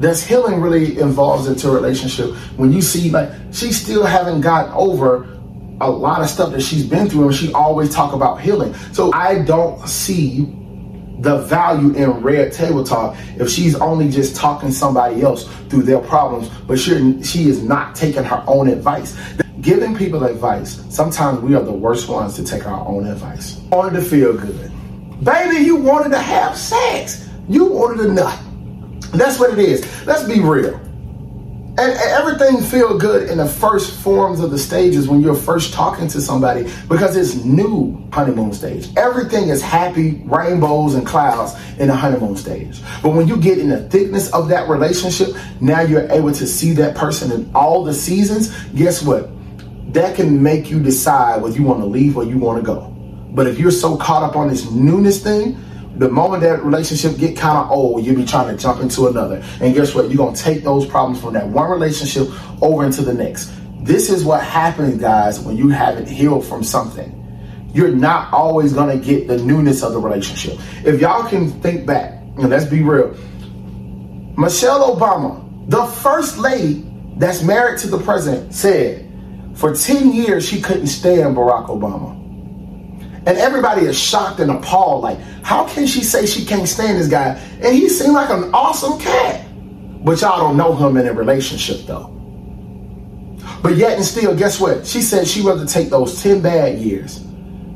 Does 0.00 0.24
healing 0.24 0.60
really 0.60 0.98
involves 0.98 1.46
into 1.46 1.68
a 1.68 1.72
relationship 1.72 2.34
when 2.56 2.72
you 2.72 2.82
see 2.82 3.10
like 3.10 3.30
she 3.52 3.72
still 3.72 4.04
haven't 4.04 4.40
gotten 4.40 4.72
over 4.72 5.34
a 5.80 5.90
lot 5.90 6.20
of 6.20 6.28
stuff 6.28 6.52
that 6.52 6.62
she's 6.62 6.84
been 6.84 7.08
through 7.08 7.26
and 7.28 7.34
she 7.34 7.52
always 7.52 7.92
talk 7.94 8.12
about 8.12 8.40
healing. 8.40 8.74
So 8.92 9.12
I 9.12 9.42
don't 9.42 9.86
see 9.88 10.46
the 11.20 11.38
value 11.38 11.94
in 11.94 12.10
red 12.22 12.52
table 12.52 12.84
talk 12.84 13.16
if 13.36 13.48
she's 13.48 13.74
only 13.76 14.10
just 14.10 14.36
talking 14.36 14.70
somebody 14.70 15.22
else 15.22 15.48
through 15.68 15.82
their 15.82 16.00
problems, 16.00 16.48
but 16.66 16.78
she 16.78 17.22
she 17.22 17.48
is 17.48 17.62
not 17.62 17.94
taking 17.94 18.24
her 18.24 18.42
own 18.46 18.68
advice. 18.68 19.16
Giving 19.64 19.96
people 19.96 20.24
advice, 20.24 20.84
sometimes 20.94 21.40
we 21.40 21.54
are 21.54 21.62
the 21.62 21.72
worst 21.72 22.06
ones 22.06 22.34
to 22.36 22.44
take 22.44 22.66
our 22.66 22.86
own 22.86 23.06
advice. 23.06 23.56
Wanted 23.72 23.98
to 23.98 24.04
feel 24.04 24.36
good. 24.36 24.70
Baby, 25.24 25.64
you 25.64 25.76
wanted 25.76 26.10
to 26.10 26.18
have 26.18 26.54
sex. 26.54 27.26
You 27.48 27.64
wanted 27.64 28.04
a 28.04 28.12
nut. 28.12 28.38
That's 29.14 29.40
what 29.40 29.54
it 29.54 29.58
is. 29.58 30.06
Let's 30.06 30.24
be 30.24 30.40
real. 30.40 30.74
And, 31.76 31.80
everything 31.80 32.62
feel 32.62 32.98
good 32.98 33.30
in 33.30 33.38
the 33.38 33.48
first 33.48 33.98
forms 34.00 34.40
of 34.40 34.50
the 34.50 34.58
stages 34.58 35.08
when 35.08 35.22
you're 35.22 35.34
first 35.34 35.72
talking 35.72 36.08
to 36.08 36.20
somebody 36.20 36.70
because 36.86 37.16
it's 37.16 37.42
new 37.42 38.06
honeymoon 38.12 38.52
stage. 38.52 38.90
Everything 38.98 39.48
is 39.48 39.62
happy, 39.62 40.22
rainbows 40.26 40.94
and 40.94 41.06
clouds 41.06 41.54
in 41.78 41.88
the 41.88 41.96
honeymoon 41.96 42.36
stage. 42.36 42.80
But 43.02 43.14
when 43.14 43.26
you 43.26 43.38
get 43.38 43.58
in 43.58 43.70
the 43.70 43.88
thickness 43.88 44.30
of 44.32 44.48
that 44.48 44.68
relationship, 44.68 45.34
now 45.60 45.80
you're 45.80 46.10
able 46.12 46.32
to 46.32 46.46
see 46.46 46.72
that 46.74 46.94
person 46.96 47.32
in 47.32 47.50
all 47.54 47.82
the 47.82 47.94
seasons. 47.94 48.54
Guess 48.74 49.02
what? 49.02 49.30
That 49.94 50.16
can 50.16 50.42
make 50.42 50.70
you 50.70 50.80
decide 50.80 51.40
whether 51.40 51.56
you 51.56 51.62
want 51.62 51.80
to 51.80 51.86
leave 51.86 52.16
or 52.16 52.24
you 52.24 52.36
want 52.36 52.60
to 52.60 52.66
go. 52.66 52.90
But 53.30 53.46
if 53.46 53.58
you're 53.58 53.70
so 53.70 53.96
caught 53.96 54.24
up 54.24 54.34
on 54.34 54.48
this 54.48 54.68
newness 54.70 55.22
thing, 55.22 55.56
the 55.96 56.08
moment 56.08 56.42
that 56.42 56.64
relationship 56.64 57.16
get 57.16 57.36
kind 57.36 57.56
of 57.56 57.70
old, 57.70 58.04
you'll 58.04 58.16
be 58.16 58.24
trying 58.24 58.54
to 58.54 58.60
jump 58.60 58.80
into 58.80 59.06
another. 59.06 59.44
And 59.60 59.72
guess 59.72 59.94
what? 59.94 60.10
You're 60.10 60.16
to 60.34 60.42
take 60.42 60.64
those 60.64 60.84
problems 60.84 61.20
from 61.20 61.34
that 61.34 61.46
one 61.46 61.70
relationship 61.70 62.28
over 62.60 62.84
into 62.84 63.02
the 63.02 63.14
next. 63.14 63.52
This 63.84 64.10
is 64.10 64.24
what 64.24 64.42
happens, 64.42 65.00
guys, 65.00 65.38
when 65.38 65.56
you 65.56 65.68
haven't 65.68 66.08
healed 66.08 66.44
from 66.44 66.64
something. 66.64 67.20
You're 67.72 67.94
not 67.94 68.32
always 68.32 68.72
to 68.98 69.04
get 69.04 69.28
the 69.28 69.38
newness 69.38 69.84
of 69.84 69.92
the 69.92 70.00
relationship. 70.00 70.58
If 70.84 71.00
y'all 71.00 71.28
can 71.28 71.50
think 71.60 71.86
back, 71.86 72.20
and 72.36 72.50
let's 72.50 72.64
be 72.64 72.82
real, 72.82 73.16
Michelle 74.36 74.96
Obama, 74.96 75.70
the 75.70 75.84
first 75.86 76.38
lady 76.38 76.84
that's 77.16 77.44
married 77.44 77.78
to 77.80 77.86
the 77.86 77.98
president, 77.98 78.52
said 78.54 79.03
for 79.54 79.74
10 79.74 80.12
years 80.12 80.46
she 80.46 80.60
couldn't 80.60 80.88
stand 80.88 81.36
Barack 81.36 81.66
Obama. 81.66 82.20
And 83.26 83.38
everybody 83.38 83.86
is 83.86 83.98
shocked 83.98 84.40
and 84.40 84.50
appalled. 84.50 85.02
Like, 85.02 85.18
how 85.42 85.66
can 85.66 85.86
she 85.86 86.02
say 86.02 86.26
she 86.26 86.44
can't 86.44 86.68
stand 86.68 86.98
this 86.98 87.08
guy? 87.08 87.40
And 87.62 87.74
he 87.74 87.88
seemed 87.88 88.12
like 88.12 88.30
an 88.30 88.50
awesome 88.52 88.98
cat. 88.98 89.46
But 90.04 90.20
y'all 90.20 90.38
don't 90.38 90.58
know 90.58 90.74
him 90.74 90.98
in 90.98 91.06
a 91.06 91.12
relationship 91.12 91.86
though. 91.86 92.10
But 93.62 93.76
yet 93.76 93.96
and 93.96 94.04
still, 94.04 94.36
guess 94.36 94.60
what? 94.60 94.86
She 94.86 95.00
said 95.00 95.26
she'd 95.26 95.46
rather 95.46 95.64
take 95.64 95.88
those 95.88 96.22
10 96.22 96.42
bad 96.42 96.78
years 96.78 97.24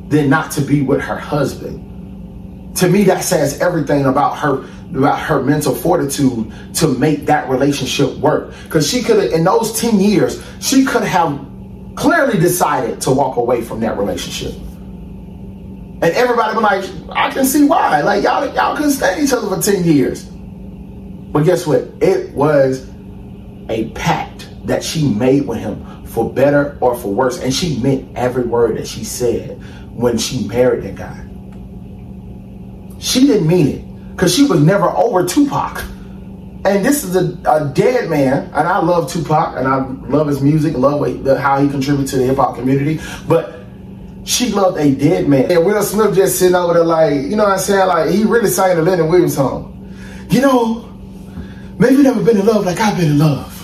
than 0.09 0.29
not 0.29 0.51
to 0.53 0.61
be 0.61 0.83
with 0.83 1.01
her 1.01 1.17
husband. 1.17 2.77
To 2.77 2.89
me, 2.89 3.05
that 3.05 3.25
says 3.25 3.61
everything 3.61 4.05
about 4.05 4.37
her 4.39 4.67
about 4.91 5.19
her 5.21 5.43
mental 5.43 5.75
fortitude 5.75 6.53
to 6.75 6.89
make 6.99 7.27
that 7.27 7.49
relationship 7.49 8.17
work. 8.19 8.53
Because 8.65 8.89
she 8.89 9.03
could 9.03 9.23
have, 9.23 9.33
in 9.33 9.45
those 9.45 9.79
10 9.79 10.01
years, 10.01 10.43
she 10.61 10.85
could 10.85 11.05
have 11.05 11.48
clearly 11.99 12.39
decided 12.39 13.01
to 13.01 13.11
walk 13.11 13.37
away 13.37 13.61
from 13.61 13.81
that 13.81 13.99
relationship. 13.99 14.55
And 16.01 16.05
everybody 16.05 16.57
was 16.57 16.63
like, 16.63 17.17
I 17.17 17.31
can 17.31 17.45
see 17.45 17.65
why. 17.65 18.03
Like 18.03 18.23
y'all, 18.23 18.55
y'all 18.55 18.77
couldn't 18.77 18.93
stand 18.93 19.21
each 19.21 19.33
other 19.33 19.49
for 19.49 19.61
10 19.61 19.83
years. 19.83 20.25
But 20.25 21.43
guess 21.43 21.67
what? 21.67 21.89
It 22.01 22.33
was 22.35 22.89
a 23.69 23.91
pact 23.91 24.49
that 24.67 24.85
she 24.85 25.09
made 25.09 25.49
with 25.49 25.59
him 25.59 26.07
for 26.07 26.33
better 26.33 26.79
or 26.81 26.95
for 26.97 27.13
worse. 27.13 27.41
And 27.41 27.53
she 27.53 27.79
meant 27.81 28.17
every 28.17 28.45
word 28.45 28.79
that 28.79 28.87
she 28.87 29.03
said 29.03 29.61
when 29.93 30.19
she 30.19 30.47
married 30.47 30.85
that 30.85 30.95
guy. 30.95 31.25
She 33.01 33.27
didn't 33.27 33.49
mean 33.49 33.67
it 33.67 34.11
because 34.13 34.33
she 34.33 34.47
was 34.47 34.61
never 34.61 34.89
over 34.89 35.27
Tupac. 35.27 35.83
And 36.69 36.85
this 36.85 37.03
is 37.03 37.17
a, 37.17 37.39
a, 37.51 37.73
dead 37.73 38.11
man, 38.11 38.45
and 38.53 38.69
I 38.69 38.79
love 38.81 39.11
Tupac, 39.11 39.57
and 39.57 39.67
I 39.67 39.87
love 40.09 40.27
his 40.27 40.43
music, 40.43 40.77
love 40.77 41.01
how 41.39 41.63
he 41.63 41.69
contributed 41.69 42.11
to 42.11 42.19
the 42.19 42.27
hip 42.27 42.37
hop 42.37 42.57
community. 42.57 43.01
But 43.27 43.65
she 44.25 44.51
loved 44.51 44.77
a 44.79 44.95
dead 44.95 45.29
man. 45.29 45.51
And 45.51 45.65
Will 45.65 45.83
Smith 45.83 46.15
just 46.15 46.39
sitting 46.39 46.55
over 46.55 46.75
there 46.75 46.85
like, 46.85 47.15
you 47.15 47.37
know 47.37 47.45
what 47.45 47.53
I'm 47.53 47.59
saying? 47.59 47.87
Like, 47.89 48.11
he 48.11 48.25
really 48.25 48.51
sang 48.51 48.77
the 48.77 48.83
Lenny 48.83 49.03
Williams 49.03 49.35
song. 49.35 49.97
You 50.29 50.43
know, 50.43 50.83
maybe 51.79 51.97
you 51.97 52.03
never 52.03 52.23
been 52.23 52.37
in 52.37 52.45
love 52.45 52.67
like 52.67 52.79
I've 52.79 52.99
been 52.99 53.13
in 53.13 53.19
love. 53.19 53.55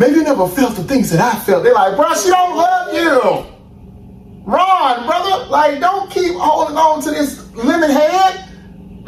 Maybe 0.00 0.16
you 0.16 0.24
never 0.24 0.48
felt 0.48 0.74
the 0.74 0.82
things 0.82 1.10
that 1.10 1.20
I 1.20 1.38
felt. 1.38 1.62
They're 1.62 1.72
like, 1.72 1.94
bro, 1.94 2.12
she 2.14 2.30
don't 2.30 2.56
love 2.56 2.92
you. 2.92 3.46
Ron, 4.44 5.06
brother, 5.06 5.46
like, 5.48 5.78
don't 5.78 6.10
keep 6.10 6.34
holding 6.34 6.76
on 6.76 7.00
to 7.02 7.10
this 7.10 7.48
lemon 7.54 7.90
head. 7.90 8.49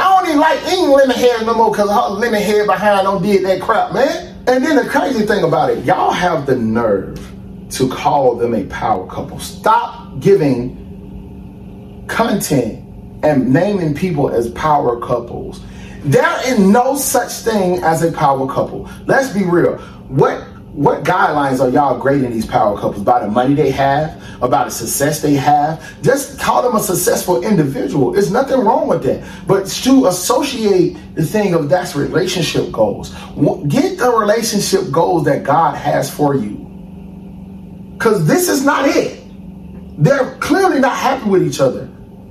I 0.03 0.21
don't 0.21 0.27
even 0.31 0.41
like 0.41 0.59
eating 0.67 0.91
lemon 0.91 1.17
head 1.17 1.47
no 1.47 1.55
more 1.55 1.71
because 1.71 1.89
her 1.89 2.15
lemon 2.15 2.43
hair 2.43 2.67
behind 2.67 3.05
don't 3.05 3.23
did 3.23 3.45
that 3.45 3.61
crap, 3.61 3.93
man. 3.93 4.35
And 4.49 4.65
then 4.65 4.75
the 4.75 4.89
crazy 4.89 5.25
thing 5.25 5.45
about 5.45 5.71
it, 5.71 5.85
y'all 5.85 6.11
have 6.11 6.45
the 6.45 6.57
nerve 6.57 7.33
to 7.71 7.89
call 7.89 8.35
them 8.35 8.53
a 8.53 8.65
power 8.65 9.07
couple. 9.07 9.39
Stop 9.39 10.19
giving 10.19 12.05
content 12.09 12.85
and 13.23 13.53
naming 13.53 13.95
people 13.95 14.29
as 14.29 14.51
power 14.51 14.99
couples. 15.01 15.61
There 16.03 16.51
is 16.51 16.59
no 16.59 16.97
such 16.97 17.31
thing 17.31 17.81
as 17.85 18.03
a 18.03 18.11
power 18.11 18.53
couple. 18.53 18.91
Let's 19.07 19.33
be 19.33 19.45
real. 19.45 19.79
What 20.09 20.45
what 20.73 21.05
guidelines 21.05 21.61
are 21.61 21.69
y'all 21.69 21.99
grading 21.99 22.31
these 22.31 22.47
power 22.47 22.79
couples 22.79 23.05
by 23.05 23.21
the 23.21 23.29
money 23.29 23.55
they 23.55 23.71
have, 23.71 24.23
about 24.41 24.65
the 24.65 24.71
success 24.71 25.21
they 25.21 25.35
have? 25.35 26.03
Just 26.03 26.41
call 26.41 26.63
them 26.63 26.75
a 26.75 26.81
successful 26.81 27.45
individual. 27.45 28.13
There's 28.13 28.33
nothing 28.33 28.61
wrong 28.61 28.89
with 28.89 29.03
that. 29.03 29.23
But 29.47 29.67
to 29.67 30.07
associate 30.07 30.97
the 31.15 31.27
thing 31.27 31.53
of 31.53 31.69
that's 31.69 31.95
relationship 31.95 32.73
goals, 32.73 33.11
get 33.69 33.99
the 33.99 34.11
relationship 34.19 34.91
goals 34.91 35.25
that 35.27 35.45
God 35.45 35.77
has 35.77 36.11
for 36.11 36.35
you. 36.35 36.57
Because 37.93 38.27
this 38.27 38.49
is 38.49 38.65
not 38.65 38.89
it. 38.89 39.21
They're 40.03 40.37
clearly 40.39 40.81
not 40.81 40.97
happy 40.97 41.29
with 41.29 41.47
each 41.47 41.61
other. 41.61 41.83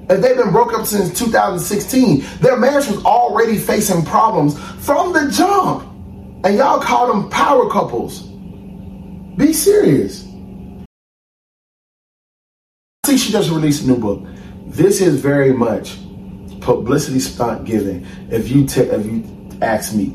And 0.10 0.24
they've 0.24 0.36
been 0.36 0.52
broke 0.52 0.74
up 0.74 0.88
since 0.88 1.18
2016. 1.18 2.26
Their 2.42 2.58
marriage 2.58 2.88
was 2.88 3.06
already 3.06 3.58
facing 3.58 4.04
problems 4.04 4.58
from 4.84 5.14
the 5.14 5.30
jump. 5.32 5.84
And 6.44 6.58
y'all 6.58 6.82
call 6.82 7.06
them 7.06 7.30
power 7.30 7.70
couples. 7.70 8.31
Be 9.38 9.54
serious. 9.54 10.28
I 13.04 13.12
see 13.12 13.18
she 13.18 13.32
just 13.32 13.50
released 13.50 13.84
a 13.84 13.88
new 13.88 13.98
book. 13.98 14.26
This 14.68 15.00
is 15.00 15.22
very 15.22 15.54
much 15.54 15.98
publicity 16.60 17.20
stunt 17.20 17.66
giving. 17.66 18.06
If 18.30 18.50
you 18.50 18.66
if 18.66 19.06
you 19.06 19.24
ask 19.62 19.96
me, 19.96 20.08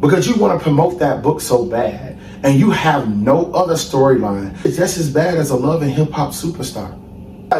because 0.00 0.26
you 0.26 0.34
want 0.34 0.58
to 0.58 0.62
promote 0.62 0.98
that 0.98 1.22
book 1.22 1.40
so 1.40 1.64
bad, 1.64 2.18
and 2.42 2.58
you 2.58 2.70
have 2.70 3.14
no 3.16 3.52
other 3.52 3.74
storyline. 3.74 4.52
It's 4.64 4.76
just 4.76 4.98
as 4.98 5.12
bad 5.12 5.36
as 5.38 5.50
a 5.50 5.56
love 5.56 5.82
and 5.82 5.90
hip 5.90 6.10
hop 6.10 6.32
superstar. 6.32 6.96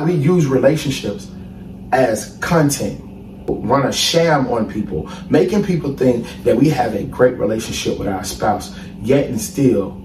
We 0.05 0.15
use 0.15 0.47
relationships 0.47 1.31
as 1.93 2.37
content. 2.39 3.01
run 3.49 3.87
a 3.87 3.93
sham 3.93 4.49
on 4.49 4.71
people, 4.71 5.09
making 5.29 5.65
people 5.65 5.97
think 5.97 6.27
that 6.45 6.57
we 6.57 6.69
have 6.69 6.95
a 6.95 7.05
great 7.05 7.37
relationship 7.37 7.99
with 7.99 8.09
our 8.09 8.25
spouse, 8.25 8.77
yet 9.03 9.27
and 9.27 9.41
still 9.41 10.01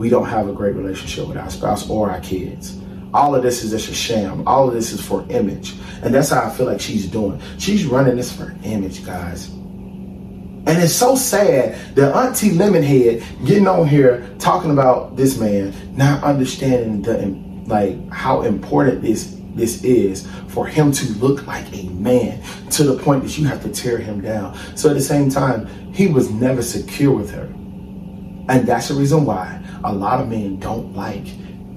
we 0.00 0.08
don't 0.08 0.24
have 0.24 0.48
a 0.48 0.52
great 0.54 0.74
relationship 0.74 1.28
with 1.28 1.36
our 1.36 1.50
spouse 1.50 1.88
or 1.90 2.10
our 2.10 2.20
kids. 2.20 2.80
All 3.12 3.34
of 3.34 3.42
this 3.42 3.62
is 3.62 3.70
just 3.70 3.90
a 3.90 3.94
sham. 3.94 4.48
All 4.48 4.66
of 4.66 4.72
this 4.72 4.92
is 4.92 5.06
for 5.06 5.26
image. 5.28 5.74
And 6.02 6.14
that's 6.14 6.30
how 6.30 6.40
I 6.40 6.48
feel 6.48 6.64
like 6.64 6.80
she's 6.80 7.06
doing. 7.06 7.38
She's 7.58 7.84
running 7.84 8.16
this 8.16 8.32
for 8.32 8.56
image, 8.64 9.04
guys. 9.04 9.48
And 9.48 10.68
it's 10.68 10.94
so 10.94 11.16
sad 11.16 11.78
that 11.96 12.16
Auntie 12.16 12.48
Lemonhead 12.48 13.22
getting 13.46 13.68
on 13.68 13.86
here 13.86 14.26
talking 14.38 14.70
about 14.70 15.16
this 15.16 15.38
man, 15.38 15.74
not 15.94 16.24
understanding 16.24 17.02
the 17.02 17.38
like 17.66 18.10
how 18.10 18.40
important 18.42 19.02
this 19.02 19.36
this 19.54 19.84
is 19.84 20.26
for 20.48 20.66
him 20.66 20.92
to 20.92 21.12
look 21.18 21.46
like 21.46 21.66
a 21.76 21.88
man 21.90 22.42
to 22.70 22.84
the 22.84 22.96
point 23.02 23.22
that 23.24 23.36
you 23.36 23.46
have 23.46 23.62
to 23.64 23.68
tear 23.68 23.98
him 23.98 24.22
down. 24.22 24.56
So 24.76 24.88
at 24.88 24.94
the 24.94 25.02
same 25.02 25.28
time, 25.28 25.66
he 25.92 26.06
was 26.06 26.30
never 26.30 26.62
secure 26.62 27.12
with 27.12 27.30
her. 27.32 27.44
And 28.48 28.66
that's 28.66 28.88
the 28.88 28.94
reason 28.94 29.26
why 29.26 29.59
a 29.84 29.92
lot 29.92 30.20
of 30.20 30.28
men 30.28 30.58
don't 30.58 30.94
like 30.94 31.24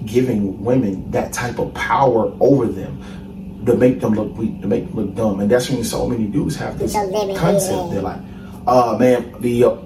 giving 0.06 0.64
women 0.64 1.10
that 1.12 1.32
type 1.34 1.60
of 1.60 1.74
power 1.74 2.34
over 2.40 2.66
them 2.68 3.64
to 3.66 3.76
make 3.76 4.02
them 4.02 4.14
look 4.14 4.36
weak, 4.38 4.60
to 4.62 4.68
make 4.68 4.88
them 4.88 4.96
look 4.96 5.16
dumb. 5.16 5.40
And 5.40 5.50
that's 5.50 5.70
when 5.70 5.84
so 5.84 6.08
many 6.08 6.26
dudes 6.26 6.56
have 6.58 6.78
this 6.78 6.94
concept. 6.94 7.92
They're 7.92 8.02
like, 8.02 8.20
uh 8.68 8.98
man, 8.98 9.34
the 9.40 9.64
uh, 9.66 9.78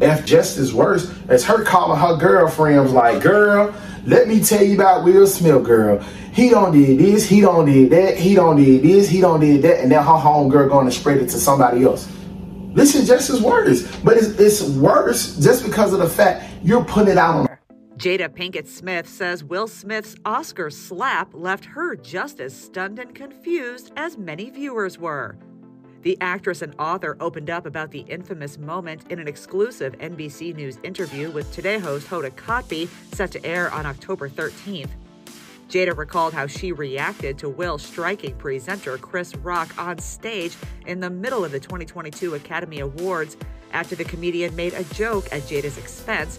F 0.00 0.24
just 0.24 0.58
as 0.58 0.74
worse 0.74 1.12
as 1.28 1.44
her 1.44 1.64
calling 1.64 1.98
her 1.98 2.16
girlfriends 2.16 2.92
like, 2.92 3.22
girl, 3.22 3.74
let 4.06 4.26
me 4.26 4.42
tell 4.42 4.62
you 4.62 4.74
about 4.74 5.04
Will 5.04 5.26
Smith, 5.26 5.62
girl. 5.64 6.00
He 6.32 6.48
don't 6.48 6.72
did 6.72 6.98
this, 6.98 7.28
he 7.28 7.40
don't 7.42 7.66
did 7.66 7.90
that, 7.90 8.16
he 8.16 8.34
don't 8.34 8.56
did 8.56 8.82
this, 8.82 9.08
he 9.08 9.20
don't 9.20 9.40
did 9.40 9.62
that, 9.62 9.80
and 9.80 9.92
then 9.92 9.98
her 9.98 10.14
home 10.14 10.48
girl 10.48 10.68
going 10.68 10.86
to 10.86 10.92
spread 10.92 11.18
it 11.18 11.28
to 11.28 11.38
somebody 11.38 11.84
else. 11.84 12.10
This 12.74 12.94
is 12.94 13.06
just 13.06 13.28
as 13.28 13.42
worse, 13.42 13.82
but 13.98 14.16
it's, 14.16 14.28
it's 14.40 14.62
worse 14.62 15.36
just 15.36 15.64
because 15.64 15.92
of 15.92 15.98
the 15.98 16.08
fact 16.08 16.50
you're 16.62 16.84
putting 16.84 17.12
it 17.12 17.18
out 17.18 17.34
on. 17.34 17.48
Jada 17.98 18.28
Pinkett 18.30 18.66
Smith 18.66 19.06
says 19.06 19.44
Will 19.44 19.68
Smith's 19.68 20.16
Oscar 20.24 20.70
slap 20.70 21.28
left 21.34 21.66
her 21.66 21.94
just 21.96 22.40
as 22.40 22.58
stunned 22.58 22.98
and 22.98 23.14
confused 23.14 23.92
as 23.96 24.16
many 24.16 24.48
viewers 24.48 24.98
were. 24.98 25.36
The 26.00 26.16
actress 26.20 26.62
and 26.62 26.74
author 26.78 27.16
opened 27.20 27.50
up 27.50 27.66
about 27.66 27.90
the 27.90 28.00
infamous 28.00 28.58
moment 28.58 29.04
in 29.10 29.20
an 29.20 29.28
exclusive 29.28 29.92
NBC 29.98 30.54
News 30.54 30.78
interview 30.82 31.30
with 31.30 31.52
Today 31.52 31.78
host 31.78 32.08
Hoda 32.08 32.32
Kotb, 32.32 32.88
set 33.14 33.30
to 33.32 33.46
air 33.46 33.70
on 33.70 33.86
October 33.86 34.28
13th. 34.28 34.90
Jada 35.72 35.96
recalled 35.96 36.34
how 36.34 36.46
she 36.46 36.70
reacted 36.70 37.38
to 37.38 37.48
Will 37.48 37.78
striking 37.78 38.34
presenter 38.36 38.98
Chris 38.98 39.34
Rock 39.36 39.72
on 39.78 39.96
stage 39.96 40.54
in 40.84 41.00
the 41.00 41.08
middle 41.08 41.46
of 41.46 41.50
the 41.50 41.58
2022 41.58 42.34
Academy 42.34 42.80
Awards 42.80 43.38
after 43.72 43.96
the 43.96 44.04
comedian 44.04 44.54
made 44.54 44.74
a 44.74 44.84
joke 44.92 45.32
at 45.32 45.40
Jada's 45.44 45.78
expense, 45.78 46.38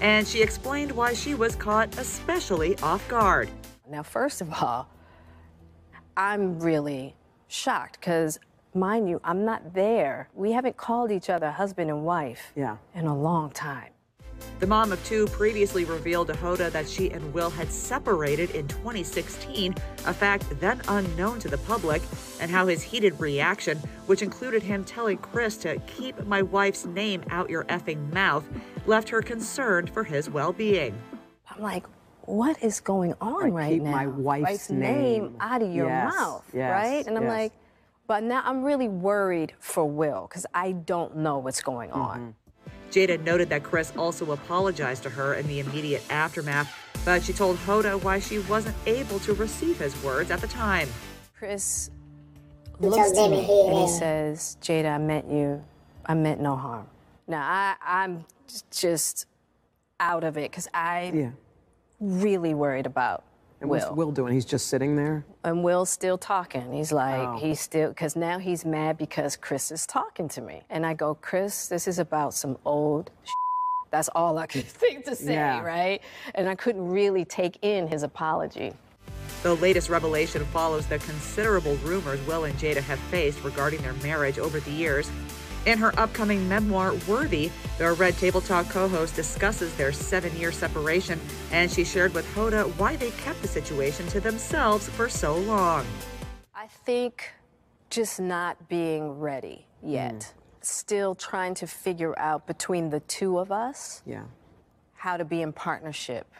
and 0.00 0.26
she 0.26 0.42
explained 0.42 0.90
why 0.90 1.14
she 1.14 1.36
was 1.36 1.54
caught 1.54 1.96
especially 1.96 2.76
off 2.78 3.06
guard. 3.06 3.48
Now, 3.88 4.02
first 4.02 4.40
of 4.40 4.52
all, 4.52 4.88
I'm 6.16 6.58
really 6.58 7.14
shocked 7.46 8.00
because 8.00 8.40
mind 8.74 9.08
you, 9.08 9.20
I'm 9.22 9.44
not 9.44 9.74
there. 9.74 10.28
We 10.34 10.50
haven't 10.50 10.76
called 10.76 11.12
each 11.12 11.30
other 11.30 11.52
husband 11.52 11.88
and 11.88 12.04
wife 12.04 12.50
yeah. 12.56 12.78
in 12.96 13.06
a 13.06 13.16
long 13.16 13.52
time. 13.52 13.90
The 14.58 14.66
mom 14.66 14.90
of 14.90 15.04
two 15.04 15.26
previously 15.26 15.84
revealed 15.84 16.28
to 16.28 16.32
Hoda 16.32 16.70
that 16.72 16.88
she 16.88 17.10
and 17.10 17.34
Will 17.34 17.50
had 17.50 17.70
separated 17.70 18.50
in 18.52 18.66
2016, 18.68 19.74
a 20.06 20.14
fact 20.14 20.46
then 20.60 20.80
unknown 20.88 21.38
to 21.40 21.48
the 21.48 21.58
public, 21.58 22.00
and 22.40 22.50
how 22.50 22.66
his 22.66 22.82
heated 22.82 23.20
reaction, 23.20 23.76
which 24.06 24.22
included 24.22 24.62
him 24.62 24.82
telling 24.82 25.18
Chris 25.18 25.58
to 25.58 25.78
keep 25.86 26.24
my 26.26 26.40
wife's 26.40 26.86
name 26.86 27.22
out 27.30 27.50
your 27.50 27.64
effing 27.64 28.10
mouth, 28.14 28.44
left 28.86 29.10
her 29.10 29.20
concerned 29.20 29.90
for 29.90 30.04
his 30.04 30.30
well 30.30 30.52
being. 30.54 30.94
I'm 31.50 31.60
like, 31.62 31.84
what 32.22 32.62
is 32.62 32.80
going 32.80 33.14
on 33.20 33.52
right 33.52 33.74
keep 33.74 33.82
now? 33.82 33.90
my 33.90 34.06
wife's 34.06 34.70
name. 34.70 34.80
name. 35.22 35.36
out 35.40 35.62
of 35.62 35.70
your 35.72 35.86
Yes, 35.86 36.14
mouth, 36.14 36.50
yes, 36.54 36.70
right? 36.72 37.06
And 37.06 37.16
I'm 37.16 37.24
yes. 37.24 37.30
like, 37.30 37.52
but 38.06 38.22
now 38.22 38.42
I'm 38.44 38.62
really 38.62 38.88
worried 38.88 39.52
for 39.58 39.84
Will 39.84 40.26
because 40.28 40.46
I 40.54 40.72
don't 40.72 41.18
know 41.18 41.38
what's 41.38 41.60
going 41.60 41.90
on. 41.92 42.18
Mm-hmm. 42.18 42.30
Jada 42.96 43.22
noted 43.24 43.50
that 43.50 43.62
Chris 43.62 43.92
also 43.98 44.32
apologized 44.32 45.02
to 45.02 45.10
her 45.10 45.34
in 45.34 45.46
the 45.48 45.60
immediate 45.60 46.02
aftermath, 46.08 46.74
but 47.04 47.22
she 47.22 47.34
told 47.34 47.58
Hoda 47.58 48.02
why 48.02 48.18
she 48.18 48.38
wasn't 48.38 48.74
able 48.86 49.18
to 49.18 49.34
receive 49.34 49.78
his 49.78 49.94
words 50.02 50.30
at 50.30 50.40
the 50.40 50.46
time. 50.46 50.88
Chris 51.38 51.90
looks 52.80 53.18
at 53.18 53.30
me 53.30 53.40
and 53.68 53.78
he 53.78 53.88
says, 53.88 54.56
Jada, 54.62 54.94
I 54.94 54.98
meant 54.98 55.30
you. 55.30 55.62
I 56.06 56.14
meant 56.14 56.40
no 56.40 56.56
harm. 56.56 56.86
Now, 57.28 57.42
I, 57.42 57.74
I'm 57.84 58.24
just 58.70 59.26
out 60.00 60.24
of 60.24 60.38
it 60.38 60.50
because 60.50 60.66
I'm 60.72 61.14
Yeah. 61.18 61.30
really 62.00 62.54
worried 62.54 62.86
about 62.86 63.24
And 63.60 63.70
Will. 63.70 63.78
what's 63.80 63.90
Will 63.92 64.12
doing? 64.12 64.34
He's 64.34 64.44
just 64.44 64.66
sitting 64.68 64.96
there. 64.96 65.24
And 65.44 65.64
Will's 65.64 65.88
still 65.90 66.18
talking. 66.18 66.72
He's 66.72 66.92
like, 66.92 67.26
Oh. 67.26 67.38
he's 67.38 67.58
still, 67.60 67.88
because 67.88 68.14
now 68.16 68.38
he's 68.38 68.64
mad 68.64 68.98
because 68.98 69.34
Chris 69.36 69.70
is 69.70 69.86
talking 69.86 70.28
to 70.30 70.40
me. 70.42 70.62
And 70.68 70.84
I 70.84 70.92
go, 70.94 71.14
Chris, 71.14 71.68
this 71.68 71.88
is 71.88 71.98
about 71.98 72.34
some 72.34 72.58
old 72.64 73.10
That's 73.90 74.08
all 74.14 74.36
I 74.36 74.46
could 74.52 74.64
think 74.66 75.04
to 75.06 75.14
say, 75.16 75.34
Yeah. 75.34 75.62
right? 75.62 76.02
And 76.34 76.48
I 76.48 76.54
couldn't 76.54 76.86
really 76.86 77.24
take 77.24 77.58
in 77.62 77.86
his 77.88 78.02
apology. 78.02 78.72
The 79.42 79.54
latest 79.54 79.88
revelation 79.88 80.44
follows 80.46 80.86
the 80.86 80.98
considerable 80.98 81.76
rumors 81.76 82.20
Will 82.26 82.44
and 82.44 82.54
Jada 82.58 82.82
have 82.82 82.98
faced 82.98 83.42
regarding 83.44 83.80
their 83.82 83.92
marriage 83.94 84.38
over 84.38 84.60
the 84.60 84.70
years. 84.70 85.08
In 85.66 85.78
her 85.78 85.92
upcoming 85.98 86.48
memoir, 86.48 86.94
Worthy, 87.08 87.50
the 87.78 87.92
Red 87.94 88.16
Table 88.18 88.40
Talk 88.40 88.68
co 88.70 88.86
host 88.88 89.16
discusses 89.16 89.74
their 89.76 89.90
seven 89.92 90.34
year 90.36 90.52
separation, 90.52 91.20
and 91.50 91.68
she 91.70 91.82
shared 91.84 92.14
with 92.14 92.24
Hoda 92.36 92.68
why 92.78 92.94
they 92.94 93.10
kept 93.10 93.42
the 93.42 93.48
situation 93.48 94.06
to 94.08 94.20
themselves 94.20 94.88
for 94.90 95.08
so 95.08 95.36
long. 95.38 95.84
I 96.54 96.68
think 96.68 97.30
just 97.90 98.20
not 98.20 98.68
being 98.68 99.18
ready 99.18 99.66
yet. 99.82 100.14
Mm. 100.14 100.32
Still 100.62 101.14
trying 101.16 101.54
to 101.54 101.66
figure 101.66 102.16
out 102.16 102.46
between 102.46 102.90
the 102.90 103.00
two 103.00 103.38
of 103.38 103.50
us 103.50 104.02
Yeah. 104.06 104.22
how 104.94 105.16
to 105.16 105.24
be 105.24 105.42
in 105.42 105.52
partnership, 105.52 106.32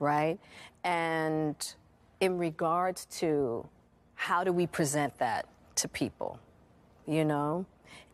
right? 0.00 0.38
And 0.82 1.54
in 2.20 2.38
regards 2.38 3.06
to 3.20 3.68
how 4.14 4.42
do 4.44 4.52
we 4.52 4.66
present 4.66 5.16
that 5.18 5.46
to 5.76 5.88
people, 5.88 6.38
you 7.06 7.24
know? 7.24 7.66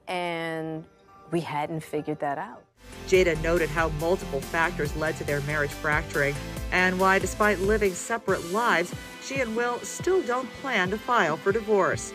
And 0.09 0.85
we 1.31 1.41
hadn't 1.41 1.81
figured 1.81 2.21
that 2.21 2.39
out. 2.39 2.65
Jada 3.07 3.41
noted 3.43 3.69
how 3.69 3.89
multiple 4.01 4.41
factors 4.41 4.95
led 4.97 5.17
to 5.17 5.25
their 5.25 5.41
marriage 5.43 5.71
fracturing 5.71 6.35
and 6.73 6.99
why, 6.99 7.19
despite 7.19 7.59
living 7.61 7.93
separate 7.93 8.45
lives, 8.53 8.95
she 9.23 9.41
and 9.41 9.55
Will 9.57 9.79
still 9.81 10.23
don't 10.23 10.49
plan 10.61 10.91
to 10.91 10.99
file 10.99 11.37
for 11.37 11.53
divorce. 11.53 12.13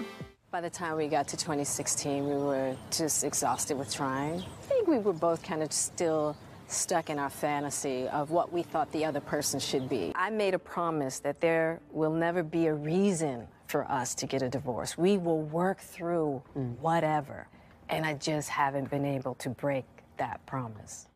By 0.52 0.62
the 0.62 0.70
time 0.70 0.98
we 0.98 1.08
got 1.08 1.28
to 1.30 1.38
2016, 1.38 2.28
we 2.28 2.36
were 2.36 2.76
just 2.92 3.24
exhausted 3.24 3.76
with 3.78 3.92
trying. 3.92 4.42
I 4.42 4.64
think 4.68 4.88
we 4.88 5.00
were 5.00 5.14
both 5.14 5.42
kind 5.42 5.64
of 5.64 5.74
still 5.74 6.38
stuck 6.68 7.10
in 7.10 7.18
our 7.18 7.30
fantasy 7.30 8.08
of 8.10 8.32
what 8.32 8.54
we 8.54 8.62
thought 8.62 8.92
the 8.92 9.06
other 9.06 9.20
person 9.20 9.60
should 9.60 9.90
be. 9.90 10.12
I 10.16 10.30
made 10.30 10.54
a 10.54 10.60
promise 10.60 11.20
that 11.20 11.42
there 11.42 11.80
will 11.92 12.14
never 12.14 12.44
be 12.44 12.68
a 12.68 12.74
reason 12.74 13.48
for 13.68 13.90
us 13.92 14.14
to 14.16 14.28
get 14.28 14.42
a 14.44 14.50
divorce. 14.50 14.98
We 14.98 15.18
will 15.18 15.42
work 15.42 15.80
through 15.80 16.44
whatever. 16.80 17.48
And 17.94 18.08
I 18.08 18.16
just 18.16 18.50
haven't 18.50 18.90
been 18.90 19.06
able 19.06 19.36
to 19.36 19.52
break 19.52 19.86
that 20.18 20.44
promise. 20.48 21.08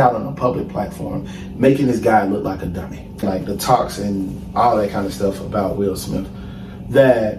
out 0.00 0.16
on 0.16 0.26
a 0.26 0.32
public 0.32 0.68
platform, 0.68 1.28
making 1.54 1.86
this 1.86 2.00
guy 2.00 2.24
look 2.24 2.42
like 2.42 2.60
a 2.62 2.66
dummy. 2.66 3.08
Like 3.22 3.44
the 3.44 3.56
talks 3.56 3.98
and 3.98 4.56
all 4.56 4.76
that 4.76 4.90
kind 4.90 5.06
of 5.06 5.14
stuff 5.14 5.40
about 5.40 5.76
Will 5.76 5.94
Smith. 5.94 6.28
That 6.88 7.38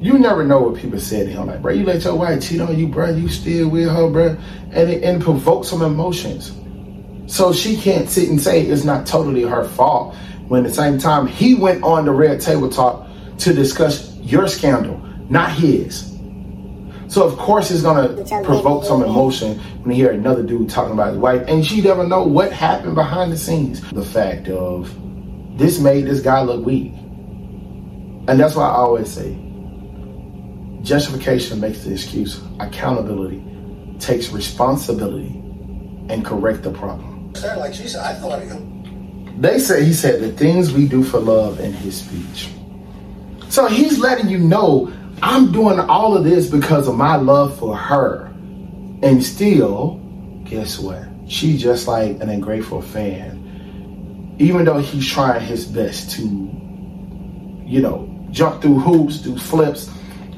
you 0.00 0.18
never 0.18 0.44
know 0.44 0.60
what 0.60 0.74
people 0.74 0.98
say 0.98 1.24
to 1.24 1.30
him. 1.30 1.46
Like, 1.46 1.62
bro, 1.62 1.72
you 1.72 1.84
let 1.84 2.02
your 2.02 2.16
wife 2.16 2.42
cheat 2.42 2.60
on 2.60 2.76
you, 2.76 2.88
bro. 2.88 3.10
You 3.10 3.28
still 3.28 3.68
with 3.68 3.88
her, 3.88 4.10
bro. 4.10 4.36
And 4.72 4.90
it, 4.90 5.04
and 5.04 5.22
some 5.64 5.82
emotions. 5.82 6.52
So 7.32 7.52
she 7.52 7.76
can't 7.76 8.08
sit 8.08 8.28
and 8.28 8.40
say 8.40 8.62
it's 8.62 8.82
not 8.82 9.06
totally 9.06 9.42
her 9.42 9.68
fault. 9.68 10.16
When 10.48 10.64
at 10.64 10.70
the 10.70 10.74
same 10.74 10.98
time, 10.98 11.28
he 11.28 11.54
went 11.54 11.84
on 11.84 12.06
the 12.06 12.12
Red 12.12 12.40
Table 12.40 12.68
Talk 12.68 13.06
to 13.38 13.52
discuss 13.52 14.16
your 14.16 14.48
scandal, 14.48 15.00
not 15.28 15.52
his. 15.52 16.09
So 17.10 17.24
of 17.24 17.36
course 17.36 17.72
it's 17.72 17.82
gonna 17.82 18.24
provoke 18.44 18.84
some 18.84 19.02
emotion 19.02 19.58
when 19.82 19.96
you 19.96 20.04
hear 20.04 20.12
another 20.12 20.44
dude 20.44 20.70
talking 20.70 20.92
about 20.92 21.08
his 21.08 21.18
wife, 21.18 21.42
and 21.48 21.66
she 21.66 21.80
never 21.80 22.06
know 22.06 22.22
what 22.22 22.52
happened 22.52 22.94
behind 22.94 23.32
the 23.32 23.36
scenes. 23.36 23.80
The 23.90 24.04
fact 24.04 24.48
of 24.48 24.94
this 25.58 25.80
made 25.80 26.06
this 26.06 26.20
guy 26.20 26.40
look 26.42 26.64
weak, 26.64 26.92
and 28.28 28.38
that's 28.38 28.54
why 28.54 28.62
I 28.62 28.74
always 28.74 29.10
say, 29.10 29.36
justification 30.82 31.58
makes 31.58 31.82
the 31.82 31.92
excuse. 31.92 32.40
Accountability 32.60 33.42
takes 33.98 34.30
responsibility 34.30 35.34
and 36.08 36.24
correct 36.24 36.62
the 36.62 36.70
problem. 36.70 37.32
Like 37.42 37.74
she 37.74 37.88
said, 37.88 38.02
I 38.04 38.14
thought 38.14 38.40
him. 38.40 39.40
They 39.40 39.58
say 39.58 39.84
he 39.84 39.92
said 39.94 40.20
the 40.20 40.30
things 40.30 40.72
we 40.72 40.86
do 40.86 41.02
for 41.02 41.18
love 41.18 41.58
in 41.58 41.72
his 41.72 42.02
speech. 42.02 42.50
So 43.48 43.66
he's 43.66 43.98
letting 43.98 44.28
you 44.28 44.38
know 44.38 44.92
I'm 45.22 45.52
doing 45.52 45.78
all 45.78 46.16
of 46.16 46.24
this 46.24 46.48
because 46.48 46.88
of 46.88 46.96
my 46.96 47.16
love 47.16 47.58
for 47.58 47.76
her. 47.76 48.26
And 49.02 49.22
still, 49.22 50.00
guess 50.44 50.78
what? 50.78 51.02
She's 51.26 51.62
just 51.62 51.86
like 51.86 52.20
an 52.20 52.28
ungrateful 52.28 52.82
fan. 52.82 54.36
Even 54.38 54.64
though 54.64 54.78
he's 54.78 55.06
trying 55.06 55.40
his 55.42 55.66
best 55.66 56.10
to, 56.12 56.22
you 56.22 57.80
know, 57.80 58.08
jump 58.30 58.62
through 58.62 58.78
hoops, 58.78 59.18
do 59.18 59.36
flips, 59.38 59.90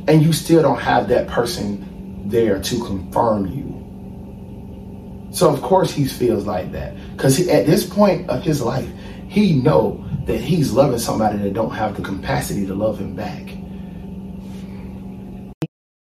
and 0.09 0.23
you 0.23 0.33
still 0.33 0.62
don't 0.62 0.81
have 0.81 1.09
that 1.09 1.29
person 1.29 2.29
there 2.29 2.61
to 2.61 2.85
confirm 2.85 3.47
you. 3.47 3.73
So 5.33 5.49
of 5.53 5.62
course 5.62 5.92
he 5.92 6.07
feels 6.07 6.45
like 6.45 6.73
that 6.73 6.95
because 7.16 7.47
at 7.49 7.66
this 7.66 7.87
point 7.87 8.29
of 8.29 8.42
his 8.42 8.61
life, 8.61 8.88
he 9.29 9.55
know 9.55 10.05
that 10.27 10.40
he's 10.40 10.73
loving 10.73 10.99
somebody 10.99 11.38
that 11.38 11.55
don't 11.55 11.71
have 11.71 11.97
the 11.97 12.03
capacity 12.03 12.66
to 12.66 12.75
love 12.75 12.99
him 12.99 13.14
back. 13.14 13.49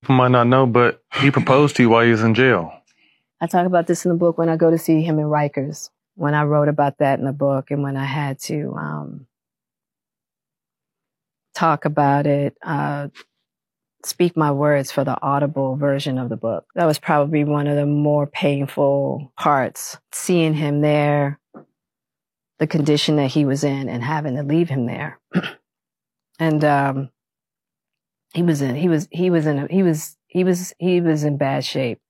Might 0.08 0.30
not 0.30 0.46
know, 0.46 0.66
but 0.66 1.02
he 1.20 1.30
proposed 1.30 1.76
to 1.76 1.82
you 1.82 1.90
while 1.90 2.04
he 2.04 2.10
was 2.10 2.22
in 2.22 2.34
jail. 2.34 2.72
I 3.40 3.46
talk 3.46 3.66
about 3.66 3.86
this 3.86 4.04
in 4.04 4.08
the 4.10 4.16
book 4.16 4.38
when 4.38 4.48
I 4.48 4.56
go 4.56 4.70
to 4.70 4.78
see 4.78 5.02
him 5.02 5.18
in 5.18 5.26
Rikers, 5.26 5.90
when 6.14 6.34
I 6.34 6.44
wrote 6.44 6.68
about 6.68 6.98
that 6.98 7.18
in 7.18 7.24
the 7.24 7.32
book, 7.32 7.70
and 7.70 7.82
when 7.82 7.96
I 7.96 8.04
had 8.04 8.38
to 8.40 8.74
um, 8.74 9.26
talk 11.54 11.84
about 11.84 12.26
it, 12.26 12.56
uh, 12.62 13.08
speak 14.04 14.36
my 14.36 14.50
words 14.50 14.90
for 14.90 15.04
the 15.04 15.20
audible 15.22 15.76
version 15.76 16.18
of 16.18 16.28
the 16.28 16.36
book. 16.36 16.66
That 16.74 16.86
was 16.86 16.98
probably 16.98 17.44
one 17.44 17.66
of 17.66 17.76
the 17.76 17.86
more 17.86 18.26
painful 18.26 19.32
parts, 19.36 19.98
seeing 20.12 20.54
him 20.54 20.80
there, 20.80 21.38
the 22.58 22.66
condition 22.66 23.16
that 23.16 23.28
he 23.28 23.44
was 23.44 23.62
in, 23.62 23.88
and 23.88 24.02
having 24.02 24.36
to 24.36 24.42
leave 24.42 24.68
him 24.68 24.86
there. 24.86 25.20
and 26.38 26.64
um, 26.64 27.10
he 28.34 28.42
was 28.42 28.62
in 28.62 28.74
he 28.74 28.88
was 28.88 29.08
he 29.10 29.30
was 29.30 29.46
in 29.46 29.58
a, 29.58 29.66
he 29.68 29.82
was 29.82 30.16
he 30.26 30.44
was 30.44 30.74
he 30.78 31.00
was 31.00 31.24
in 31.24 31.36
bad 31.36 31.64
shape. 31.64 32.00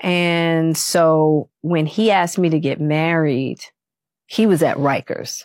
And 0.00 0.76
so 0.76 1.48
when 1.62 1.86
he 1.86 2.10
asked 2.10 2.38
me 2.38 2.50
to 2.50 2.60
get 2.60 2.80
married, 2.80 3.58
he 4.26 4.46
was 4.46 4.62
at 4.62 4.76
Rikers. 4.76 5.44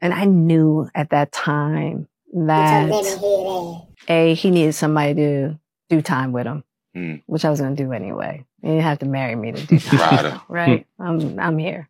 And 0.00 0.12
I 0.12 0.24
knew 0.24 0.88
at 0.94 1.10
that 1.10 1.30
time 1.30 2.08
that 2.32 2.90
A, 4.08 4.34
he 4.34 4.50
needed 4.50 4.72
somebody 4.72 5.14
to 5.14 5.58
do 5.90 6.02
time 6.02 6.32
with 6.32 6.46
him, 6.46 6.64
mm. 6.96 7.22
which 7.26 7.44
I 7.44 7.50
was 7.50 7.60
going 7.60 7.76
to 7.76 7.82
do 7.82 7.92
anyway. 7.92 8.44
He 8.62 8.68
didn't 8.68 8.82
have 8.82 8.98
to 9.00 9.06
marry 9.06 9.36
me 9.36 9.52
to 9.52 9.66
do 9.66 9.78
time. 9.78 10.40
right? 10.48 10.86
I'm, 10.98 11.38
I'm 11.38 11.58
here. 11.58 11.88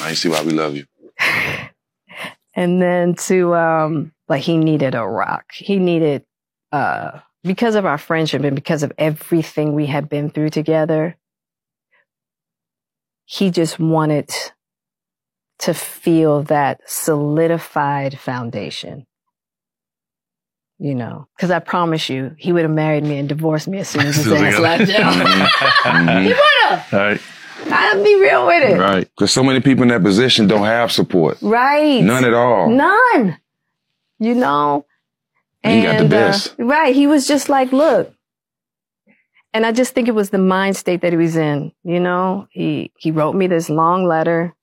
I 0.00 0.14
see 0.14 0.30
why 0.30 0.42
we 0.42 0.52
love 0.52 0.74
you. 0.74 0.86
And 2.54 2.80
then 2.80 3.14
to, 3.14 3.54
um, 3.54 4.12
like 4.28 4.42
he 4.42 4.56
needed 4.56 4.94
a 4.94 5.06
rock. 5.06 5.44
He 5.52 5.78
needed, 5.78 6.24
uh, 6.70 7.20
because 7.44 7.74
of 7.74 7.84
our 7.84 7.98
friendship 7.98 8.42
and 8.44 8.54
because 8.54 8.82
of 8.82 8.92
everything 8.98 9.74
we 9.74 9.86
had 9.86 10.08
been 10.08 10.30
through 10.30 10.50
together, 10.50 11.16
he 13.24 13.50
just 13.50 13.78
wanted 13.78 14.30
to 15.60 15.74
feel 15.74 16.42
that 16.44 16.80
solidified 16.86 18.18
foundation. 18.18 19.06
You 20.78 20.96
know, 20.96 21.28
because 21.36 21.52
I 21.52 21.60
promise 21.60 22.08
you, 22.08 22.34
he 22.36 22.52
would 22.52 22.62
have 22.62 22.70
married 22.70 23.04
me 23.04 23.16
and 23.18 23.28
divorced 23.28 23.68
me 23.68 23.78
as 23.78 23.88
soon 23.88 24.06
as 24.06 24.16
his 24.16 24.32
ass 24.32 24.58
left 24.58 24.90
jail. 24.90 25.12
he 26.22 26.28
would 26.28 26.36
have. 26.68 26.92
Right. 26.92 27.20
I'll 27.70 28.02
be 28.02 28.20
real 28.20 28.46
with 28.46 28.70
it. 28.70 28.78
Right. 28.78 29.08
Because 29.16 29.32
so 29.32 29.42
many 29.42 29.60
people 29.60 29.82
in 29.82 29.88
that 29.88 30.02
position 30.02 30.46
don't 30.46 30.66
have 30.66 30.92
support. 30.92 31.38
Right. 31.40 32.02
None 32.02 32.24
at 32.24 32.34
all. 32.34 32.68
None. 32.68 33.38
You 34.18 34.34
know? 34.34 34.86
And, 35.62 35.76
he 35.76 35.82
got 35.82 35.98
the 35.98 36.06
uh, 36.06 36.08
best. 36.08 36.54
Uh, 36.58 36.64
right. 36.64 36.94
He 36.94 37.06
was 37.06 37.26
just 37.26 37.48
like, 37.48 37.72
look. 37.72 38.12
And 39.54 39.66
I 39.66 39.72
just 39.72 39.94
think 39.94 40.08
it 40.08 40.14
was 40.14 40.30
the 40.30 40.38
mind 40.38 40.76
state 40.76 41.02
that 41.02 41.12
he 41.12 41.16
was 41.16 41.36
in. 41.36 41.72
You 41.84 42.00
know, 42.00 42.48
he, 42.50 42.90
he 42.96 43.10
wrote 43.10 43.34
me 43.34 43.46
this 43.46 43.68
long 43.68 44.04
letter 44.06 44.54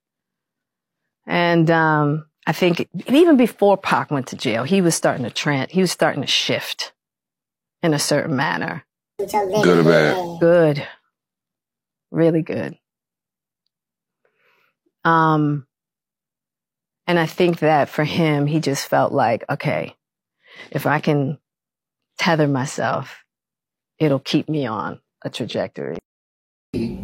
and 1.30 1.70
um, 1.70 2.26
I 2.48 2.54
think 2.54 2.90
even 3.08 3.38
before 3.38 3.78
Pac 3.78 4.10
went 4.10 4.26
to 4.28 4.36
jail, 4.36 4.64
he 4.64 4.82
was 4.82 4.96
starting 4.96 5.24
to 5.24 5.30
trend. 5.30 5.70
He 5.70 5.80
was 5.80 5.92
starting 5.92 6.22
to 6.22 6.28
shift 6.28 6.92
in 7.84 7.94
a 7.94 8.00
certain 8.00 8.36
manner. 8.36 8.84
Good 9.20 9.68
or 9.68 9.84
bad? 9.84 10.40
Good. 10.40 10.88
Really 12.10 12.42
good. 12.42 12.79
Um, 15.06 15.68
and 17.08 17.20
I 17.20 17.26
think 17.26 17.60
that 17.60 17.90
for 17.90 18.04
him, 18.04 18.48
he 18.48 18.60
just 18.60 18.88
felt 18.88 19.12
like, 19.14 19.44
okay, 19.50 19.96
if 20.72 20.86
I 20.86 21.00
can 21.00 21.40
tether 22.20 22.48
myself, 22.48 23.24
it'll 24.00 24.20
keep 24.20 24.50
me 24.50 24.66
on 24.68 25.00
a 25.24 25.30
trajectory. 25.30 25.98
He 26.74 27.00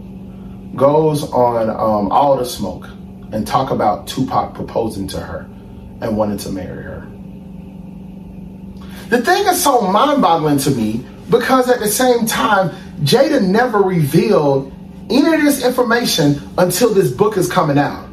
Goes 0.75 1.23
on 1.31 1.69
um, 1.69 2.11
all 2.11 2.37
the 2.37 2.45
smoke 2.45 2.87
and 3.31 3.47
talk 3.47 3.71
about 3.71 4.07
Tupac 4.07 4.53
proposing 4.55 5.07
to 5.09 5.19
her 5.21 5.49
and 6.01 6.17
wanting 6.17 6.37
to 6.39 6.49
marry 6.49 6.83
her. 6.83 7.07
The 9.09 9.21
thing 9.21 9.47
is 9.47 9.63
so 9.63 9.81
mind 9.81 10.21
boggling 10.21 10.57
to 10.59 10.71
me 10.71 11.05
because 11.29 11.69
at 11.69 11.79
the 11.79 11.87
same 11.87 12.25
time, 12.25 12.71
Jada 13.03 13.41
never 13.45 13.79
revealed 13.79 14.73
any 15.09 15.35
of 15.35 15.41
this 15.41 15.63
information 15.63 16.41
until 16.57 16.93
this 16.93 17.11
book 17.11 17.37
is 17.37 17.51
coming 17.51 17.77
out. 17.77 18.09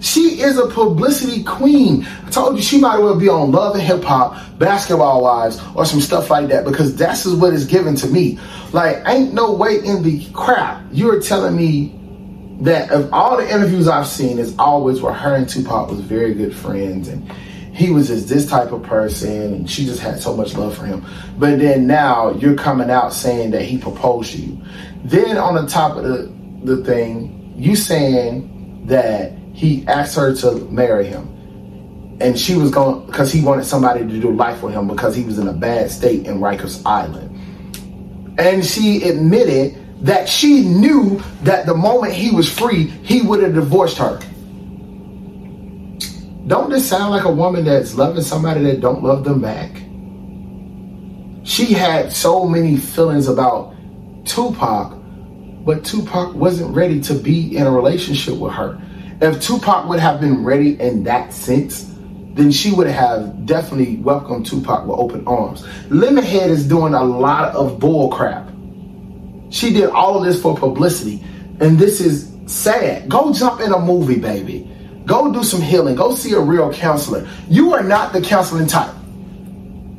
She 0.00 0.40
is 0.40 0.58
a 0.58 0.66
publicity 0.66 1.44
queen. 1.44 2.06
I 2.26 2.30
told 2.30 2.56
you 2.56 2.62
she 2.62 2.80
might 2.80 2.98
well 2.98 3.18
be 3.18 3.28
on 3.28 3.52
Love 3.52 3.76
and 3.76 3.82
Hip 3.82 4.02
Hop, 4.02 4.36
Basketball 4.58 5.22
Wives, 5.22 5.60
or 5.76 5.84
some 5.84 6.00
stuff 6.00 6.28
like 6.28 6.48
that 6.48 6.64
because 6.64 6.96
that's 6.96 7.24
is 7.24 7.34
what 7.36 7.52
is 7.52 7.66
given 7.66 7.94
to 7.96 8.08
me. 8.08 8.38
Like, 8.72 9.02
ain't 9.06 9.32
no 9.32 9.52
way 9.52 9.78
in 9.78 10.02
the 10.02 10.26
crap 10.32 10.82
you're 10.90 11.20
telling 11.20 11.56
me 11.56 11.96
that 12.62 12.90
of 12.90 13.12
all 13.12 13.36
the 13.36 13.48
interviews 13.48 13.86
I've 13.86 14.08
seen 14.08 14.38
is 14.38 14.56
always 14.58 15.00
where 15.00 15.12
her 15.12 15.34
and 15.34 15.48
Tupac 15.48 15.90
was 15.90 16.00
very 16.00 16.34
good 16.34 16.54
friends 16.54 17.08
and 17.08 17.30
he 17.72 17.90
was 17.90 18.08
just 18.08 18.28
this 18.28 18.48
type 18.48 18.70
of 18.70 18.82
person 18.82 19.54
and 19.54 19.70
she 19.70 19.84
just 19.84 20.00
had 20.00 20.20
so 20.20 20.36
much 20.36 20.54
love 20.54 20.76
for 20.76 20.84
him. 20.84 21.04
But 21.38 21.58
then 21.58 21.86
now 21.86 22.32
you're 22.32 22.54
coming 22.54 22.90
out 22.90 23.12
saying 23.14 23.52
that 23.52 23.62
he 23.62 23.78
proposed 23.78 24.32
to 24.32 24.38
you. 24.38 24.62
Then 25.04 25.36
on 25.36 25.54
the 25.54 25.66
top 25.66 25.96
of 25.96 26.04
the, 26.04 26.32
the 26.64 26.84
thing, 26.84 27.54
you 27.56 27.76
saying 27.76 28.86
that 28.86 29.32
he 29.52 29.86
asked 29.86 30.16
her 30.16 30.34
to 30.36 30.56
marry 30.70 31.06
him. 31.06 31.28
And 32.20 32.38
she 32.38 32.54
was 32.54 32.70
going 32.70 33.04
because 33.06 33.32
he 33.32 33.42
wanted 33.42 33.64
somebody 33.64 34.00
to 34.00 34.20
do 34.20 34.30
life 34.32 34.62
with 34.62 34.74
him 34.74 34.86
because 34.86 35.16
he 35.16 35.24
was 35.24 35.38
in 35.38 35.48
a 35.48 35.52
bad 35.52 35.90
state 35.90 36.26
in 36.26 36.38
Rikers 36.38 36.80
Island. 36.86 37.30
And 38.38 38.64
she 38.64 39.02
admitted 39.02 39.76
that 40.04 40.28
she 40.28 40.62
knew 40.62 41.20
that 41.42 41.66
the 41.66 41.74
moment 41.74 42.12
he 42.12 42.30
was 42.30 42.52
free, 42.52 42.84
he 42.84 43.22
would 43.22 43.42
have 43.42 43.54
divorced 43.54 43.98
her. 43.98 44.20
Don't 46.46 46.70
this 46.70 46.88
sound 46.88 47.12
like 47.12 47.24
a 47.24 47.30
woman 47.30 47.64
that's 47.64 47.94
loving 47.94 48.22
somebody 48.22 48.62
that 48.64 48.80
don't 48.80 49.02
love 49.02 49.24
them 49.24 49.40
back? 49.40 49.70
She 51.44 51.72
had 51.72 52.12
so 52.12 52.46
many 52.46 52.76
feelings 52.76 53.28
about 53.28 53.74
Tupac, 54.32 54.94
but 55.64 55.84
Tupac 55.84 56.34
wasn't 56.34 56.74
ready 56.74 57.00
to 57.02 57.14
be 57.14 57.54
in 57.54 57.66
a 57.66 57.70
relationship 57.70 58.38
with 58.38 58.52
her. 58.54 58.80
If 59.20 59.42
Tupac 59.42 59.88
would 59.88 60.00
have 60.00 60.20
been 60.20 60.42
ready 60.42 60.80
in 60.80 61.04
that 61.04 61.34
sense, 61.34 61.88
then 62.34 62.50
she 62.50 62.72
would 62.72 62.86
have 62.86 63.44
definitely 63.44 63.96
welcomed 63.96 64.46
Tupac 64.46 64.86
with 64.86 64.98
open 64.98 65.26
arms. 65.26 65.64
Lemonhead 65.90 66.48
is 66.48 66.66
doing 66.66 66.94
a 66.94 67.04
lot 67.04 67.54
of 67.54 67.78
bull 67.78 68.10
crap. 68.10 68.48
She 69.50 69.70
did 69.70 69.90
all 69.90 70.16
of 70.16 70.24
this 70.24 70.40
for 70.40 70.56
publicity. 70.56 71.22
And 71.60 71.78
this 71.78 72.00
is 72.00 72.32
sad. 72.46 73.10
Go 73.10 73.34
jump 73.34 73.60
in 73.60 73.70
a 73.70 73.78
movie, 73.78 74.18
baby. 74.18 74.66
Go 75.04 75.30
do 75.30 75.44
some 75.44 75.60
healing. 75.60 75.94
Go 75.94 76.14
see 76.14 76.32
a 76.32 76.40
real 76.40 76.72
counselor. 76.72 77.28
You 77.48 77.74
are 77.74 77.82
not 77.82 78.14
the 78.14 78.22
counseling 78.22 78.66
type. 78.66 78.94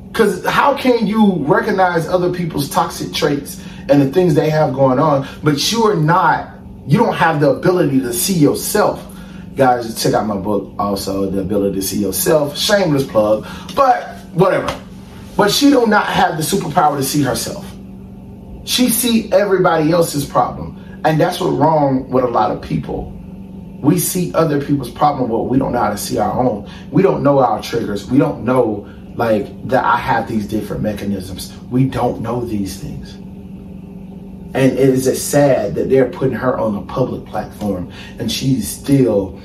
Because 0.08 0.44
how 0.46 0.76
can 0.76 1.06
you 1.06 1.36
recognize 1.46 2.08
other 2.08 2.34
people's 2.34 2.68
toxic 2.68 3.14
traits 3.14 3.64
and 3.90 4.02
the 4.02 4.12
things 4.12 4.36
they 4.36 4.50
have 4.50 4.74
going 4.74 5.00
on, 5.00 5.28
but 5.44 5.72
you 5.72 5.84
are 5.84 5.96
not, 5.96 6.58
you 6.88 6.98
don't 6.98 7.16
have 7.16 7.40
the 7.40 7.50
ability 7.50 8.00
to 8.02 8.14
see 8.14 8.34
yourself. 8.34 9.06
Guys, 9.56 10.02
check 10.02 10.14
out 10.14 10.26
my 10.26 10.38
book 10.38 10.74
also, 10.80 11.30
The 11.30 11.42
Ability 11.42 11.76
to 11.76 11.82
See 11.82 12.02
Yourself. 12.02 12.58
Shameless 12.58 13.06
plug, 13.06 13.48
but 13.76 14.18
whatever. 14.34 14.76
But 15.38 15.52
she 15.52 15.70
do 15.70 15.86
not 15.86 16.08
have 16.08 16.38
the 16.38 16.44
superpower 16.44 16.98
to 16.98 17.04
see 17.04 17.22
herself. 17.22 17.64
She 18.66 18.90
see 18.90 19.32
everybody 19.32 19.92
else's 19.92 20.26
problem. 20.26 21.02
And 21.06 21.20
that's 21.20 21.40
what's 21.40 21.54
wrong 21.54 22.10
with 22.10 22.24
a 22.24 22.28
lot 22.28 22.50
of 22.50 22.62
people. 22.62 23.12
We 23.82 24.00
see 24.00 24.34
other 24.34 24.64
people's 24.64 24.90
problem, 24.90 25.30
but 25.30 25.44
we 25.44 25.60
don't 25.60 25.74
know 25.74 25.82
how 25.82 25.90
to 25.90 25.98
see 25.98 26.18
our 26.18 26.40
own. 26.40 26.70
We 26.92 27.04
don't 27.04 27.22
know 27.22 27.40
our 27.40 27.62
triggers. 27.62 28.10
We 28.10 28.18
don't 28.18 28.46
know 28.46 28.90
like 29.16 29.68
that 29.68 29.84
I 29.84 29.98
have 29.98 30.28
these 30.28 30.48
different 30.48 30.82
mechanisms. 30.82 31.54
We 31.70 31.86
don't 31.86 32.22
know 32.22 32.42
these 32.42 32.80
things. 32.80 33.18
And 34.54 34.74
it 34.74 34.90
is 34.90 35.24
sad 35.26 35.76
that 35.76 35.90
they're 35.90 36.10
putting 36.10 36.36
her 36.36 36.58
on 36.60 36.76
a 36.76 36.82
public 36.84 37.26
platform 37.26 37.92
and 38.20 38.32
she's 38.32 38.68
still 38.68 39.40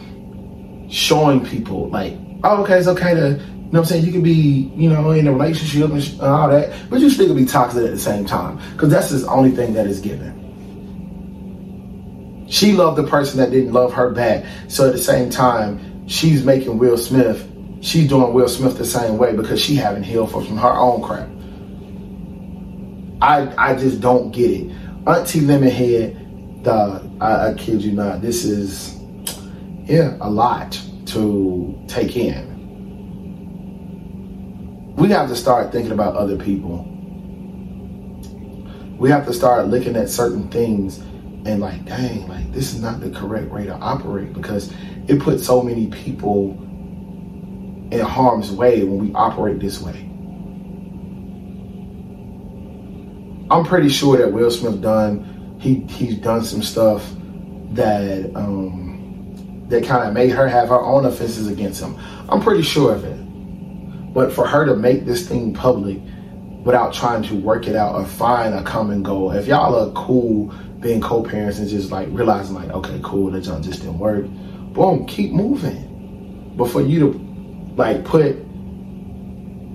showing 0.91 1.45
people 1.45 1.89
like 1.89 2.15
oh, 2.45 2.63
okay, 2.63 2.79
it's 2.79 2.89
okay 2.89 3.15
to, 3.15 3.31
you 3.31 3.37
know 3.37 3.43
what 3.71 3.79
I'm 3.81 3.85
saying? 3.85 4.05
You 4.05 4.13
can 4.13 4.23
be, 4.23 4.71
you 4.75 4.89
know, 4.89 5.11
in 5.11 5.27
a 5.27 5.33
relationship 5.33 5.91
and, 5.91 6.03
sh- 6.03 6.13
and 6.13 6.23
all 6.23 6.49
that, 6.49 6.73
but 6.91 7.01
you 7.01 7.11
still 7.11 7.27
can 7.27 7.37
be 7.37 7.45
toxic 7.45 7.85
at 7.85 7.91
the 7.91 7.99
same 7.99 8.25
time 8.25 8.59
because 8.73 8.91
that's 8.91 9.11
the 9.11 9.27
only 9.29 9.51
thing 9.51 9.75
that 9.75 9.87
is 9.87 10.01
given. 10.01 10.37
She 12.49 12.73
loved 12.73 12.97
the 12.97 13.05
person 13.05 13.39
that 13.39 13.51
didn't 13.51 13.73
love 13.73 13.93
her 13.93 14.11
back. 14.11 14.45
So 14.69 14.87
at 14.87 14.93
the 14.93 15.03
same 15.03 15.29
time, 15.29 16.09
she's 16.09 16.45
making 16.45 16.79
Will 16.79 16.97
Smith, 16.97 17.47
she's 17.83 18.09
doing 18.09 18.33
Will 18.33 18.49
Smith 18.49 18.79
the 18.79 18.87
same 18.87 19.19
way 19.19 19.37
because 19.37 19.61
she 19.61 19.75
haven't 19.75 20.05
healed 20.05 20.31
from 20.31 20.57
her 20.57 20.73
own 20.73 21.03
crap. 21.03 21.29
I 23.21 23.53
I 23.59 23.75
just 23.75 24.01
don't 24.01 24.31
get 24.31 24.51
it. 24.51 24.71
Auntie 25.09 25.41
Lemonhead, 25.41 26.63
the 26.65 27.11
I, 27.19 27.49
I 27.49 27.55
kid 27.55 27.83
you 27.83 27.93
not, 27.93 28.21
this 28.21 28.45
is 28.45 29.01
yeah, 29.85 30.19
a 30.21 30.29
lot 30.29 30.79
to 31.07 31.83
take 31.89 32.15
in. 32.15 32.47
We 34.97 35.09
have 35.09 35.31
to 35.31 35.37
start 35.37 35.73
thinking 35.73 35.93
about 35.93 36.15
other 36.15 36.37
people. 36.37 36.85
We 38.99 39.09
have 39.09 39.25
to 39.25 39.33
start 39.33 39.69
looking 39.69 39.97
at 39.97 40.11
certain 40.11 40.47
things 40.51 40.99
and 40.99 41.61
like, 41.61 41.87
dang, 41.87 42.29
like 42.29 42.53
this 42.53 42.75
is 42.75 42.83
not 42.83 43.01
the 43.01 43.11
correct 43.11 43.51
way 43.51 43.65
to 43.65 43.75
operate 43.77 44.35
because 44.35 44.71
it 45.07 45.21
puts 45.21 45.47
so 45.47 45.63
many 45.63 45.87
people 45.87 46.51
in 47.91 48.01
harm's 48.01 48.53
way 48.53 48.85
when 48.85 48.99
we 48.99 49.15
operate 49.15 49.59
this 49.59 49.81
way. 49.81 50.08
I'm 53.51 53.65
pretty 53.65 53.89
sure 53.89 54.17
that 54.19 54.33
Will 54.33 54.51
Smith 54.51 54.81
done 54.81 55.57
he 55.59 55.81
he's 55.89 56.17
done 56.17 56.45
some 56.45 56.63
stuff 56.63 57.09
that 57.73 58.31
um, 58.35 59.65
that 59.69 59.85
kind 59.85 60.09
of 60.09 60.15
made 60.15 60.31
her 60.31 60.49
have 60.49 60.69
her 60.69 60.81
own 60.81 61.05
offenses 61.05 61.49
against 61.49 61.83
him. 61.83 61.97
I'm 62.29 62.41
pretty 62.41 62.63
sure 62.63 62.95
of 62.95 63.05
it. 63.05 63.17
But 64.15 64.33
for 64.33 64.47
her 64.47 64.65
to 64.65 64.75
make 64.75 65.05
this 65.05 65.29
thing 65.29 65.53
public 65.53 65.99
without 66.65 66.95
trying 66.95 67.23
to 67.25 67.35
work 67.37 67.67
it 67.67 67.77
out 67.77 67.95
or 67.95 68.05
find 68.05 68.55
a 68.55 68.63
common 68.63 69.03
goal, 69.03 69.33
if 69.33 69.47
y'all 69.47 69.75
are 69.75 69.93
cool 69.93 70.53
being 70.81 71.01
co-parents 71.01 71.59
and 71.59 71.69
just 71.69 71.91
like 71.91 72.09
realizing 72.11 72.55
like, 72.55 72.71
okay, 72.71 73.01
cool, 73.03 73.31
that 73.33 73.45
y'all 73.45 73.61
just 73.61 73.81
didn't 73.81 73.99
work, 73.99 74.25
boom, 74.73 75.07
keep 75.07 75.33
moving. 75.33 76.55
But 76.57 76.71
for 76.71 76.81
you 76.81 77.01
to 77.01 77.75
like 77.77 78.05
put 78.05 78.37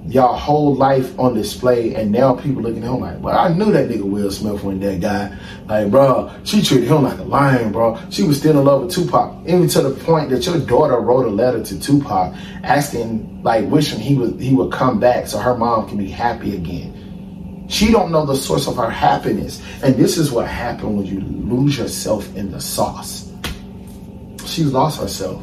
y'all 0.08 0.36
whole 0.36 0.76
life 0.76 1.18
on 1.18 1.34
display 1.34 1.96
and 1.96 2.12
now 2.12 2.36
people 2.36 2.62
looking 2.62 2.84
at 2.84 2.90
him 2.90 3.00
like, 3.00 3.20
well, 3.20 3.38
I 3.38 3.50
knew 3.54 3.72
that 3.72 3.90
nigga 3.90 4.04
Will 4.04 4.30
Smith 4.32 4.64
wasn't 4.64 4.82
that 4.82 5.00
guy. 5.00 5.38
Like, 5.68 5.92
bro, 5.92 6.32
she 6.44 6.62
treated 6.62 6.90
him 6.90 7.04
like 7.04 7.18
a 7.20 7.24
lion, 7.24 7.72
bro. 7.72 7.98
She 8.10 8.24
was 8.24 8.38
still 8.38 8.60
in 8.60 8.66
love 8.66 8.84
with 8.84 8.92
Tupac. 8.94 9.48
Even 9.48 9.68
to 9.70 9.82
the 9.82 9.92
point 10.04 10.30
that 10.32 10.46
your 10.46 10.60
daughter 10.60 11.00
wrote 11.00 11.26
a 11.26 11.30
letter 11.30 11.64
to 11.64 11.80
Tupac 11.80 12.36
asking, 12.64 13.42
like, 13.44 13.66
wishing 13.70 14.00
he 14.00 14.16
would 14.16 14.40
he 14.40 14.54
would 14.54 14.72
come 14.72 15.00
back 15.00 15.28
so 15.28 15.40
her 15.40 15.56
mom 15.56 15.88
can 15.88 15.98
be 15.98 16.10
happy 16.10 16.56
again. 16.56 17.66
She 17.70 17.92
don't 17.92 18.12
know 18.12 18.26
the 18.26 18.36
source 18.36 18.68
of 18.68 18.76
her 18.76 18.90
happiness. 18.90 19.62
And 19.84 19.96
this 19.96 20.18
is 20.18 20.32
what 20.32 20.48
happened 20.48 20.98
when 20.98 21.06
you 21.06 21.22
lose 21.22 21.78
yourself 21.78 22.36
in 22.36 22.52
the 22.52 22.60
sauce. 22.60 23.32
She 24.46 24.64
lost 24.64 25.00
herself. 25.00 25.42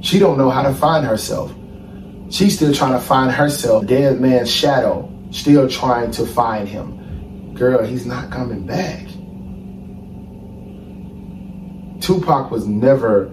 She 0.00 0.18
don't 0.18 0.38
know 0.38 0.48
how 0.48 0.62
to 0.62 0.72
find 0.72 1.06
herself. 1.06 1.52
She's 2.30 2.54
still 2.56 2.72
trying 2.72 2.92
to 2.92 3.00
find 3.00 3.30
herself, 3.32 3.86
dead 3.86 4.20
man's 4.20 4.50
shadow, 4.50 5.12
still 5.32 5.68
trying 5.68 6.12
to 6.12 6.24
find 6.24 6.68
him. 6.68 7.54
Girl, 7.54 7.84
he's 7.84 8.06
not 8.06 8.30
coming 8.30 8.64
back. 8.66 9.06
Tupac 12.00 12.50
was 12.50 12.66
never, 12.66 13.26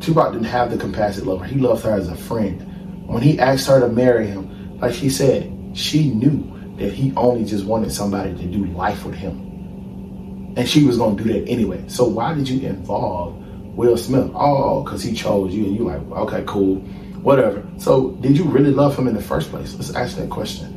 Tupac 0.00 0.32
didn't 0.32 0.44
have 0.44 0.70
the 0.70 0.76
compassionate 0.76 1.26
love. 1.26 1.46
He 1.46 1.58
loved 1.58 1.84
her 1.84 1.92
as 1.92 2.08
a 2.08 2.16
friend. 2.16 3.06
When 3.06 3.22
he 3.22 3.38
asked 3.38 3.68
her 3.68 3.80
to 3.80 3.88
marry 3.88 4.26
him, 4.26 4.78
like 4.80 4.94
she 4.94 5.08
said, 5.08 5.50
she 5.72 6.10
knew 6.10 6.74
that 6.78 6.92
he 6.92 7.12
only 7.16 7.44
just 7.44 7.64
wanted 7.64 7.92
somebody 7.92 8.34
to 8.34 8.44
do 8.44 8.66
life 8.66 9.04
with 9.04 9.14
him. 9.14 10.54
And 10.56 10.68
she 10.68 10.84
was 10.84 10.98
going 10.98 11.16
to 11.16 11.24
do 11.24 11.32
that 11.32 11.48
anyway. 11.48 11.84
So 11.88 12.04
why 12.04 12.34
did 12.34 12.48
you 12.48 12.68
involve 12.68 13.36
Will 13.76 13.96
Smith? 13.96 14.30
Oh, 14.34 14.82
because 14.82 15.02
he 15.02 15.14
chose 15.14 15.54
you. 15.54 15.66
And 15.66 15.76
you're 15.76 15.96
like, 15.96 16.02
okay, 16.18 16.42
cool, 16.46 16.84
whatever. 17.22 17.66
So 17.78 18.12
did 18.20 18.36
you 18.36 18.44
really 18.44 18.70
love 18.70 18.98
him 18.98 19.08
in 19.08 19.14
the 19.14 19.22
first 19.22 19.50
place? 19.50 19.74
Let's 19.74 19.94
ask 19.94 20.16
that 20.16 20.30
question. 20.30 20.74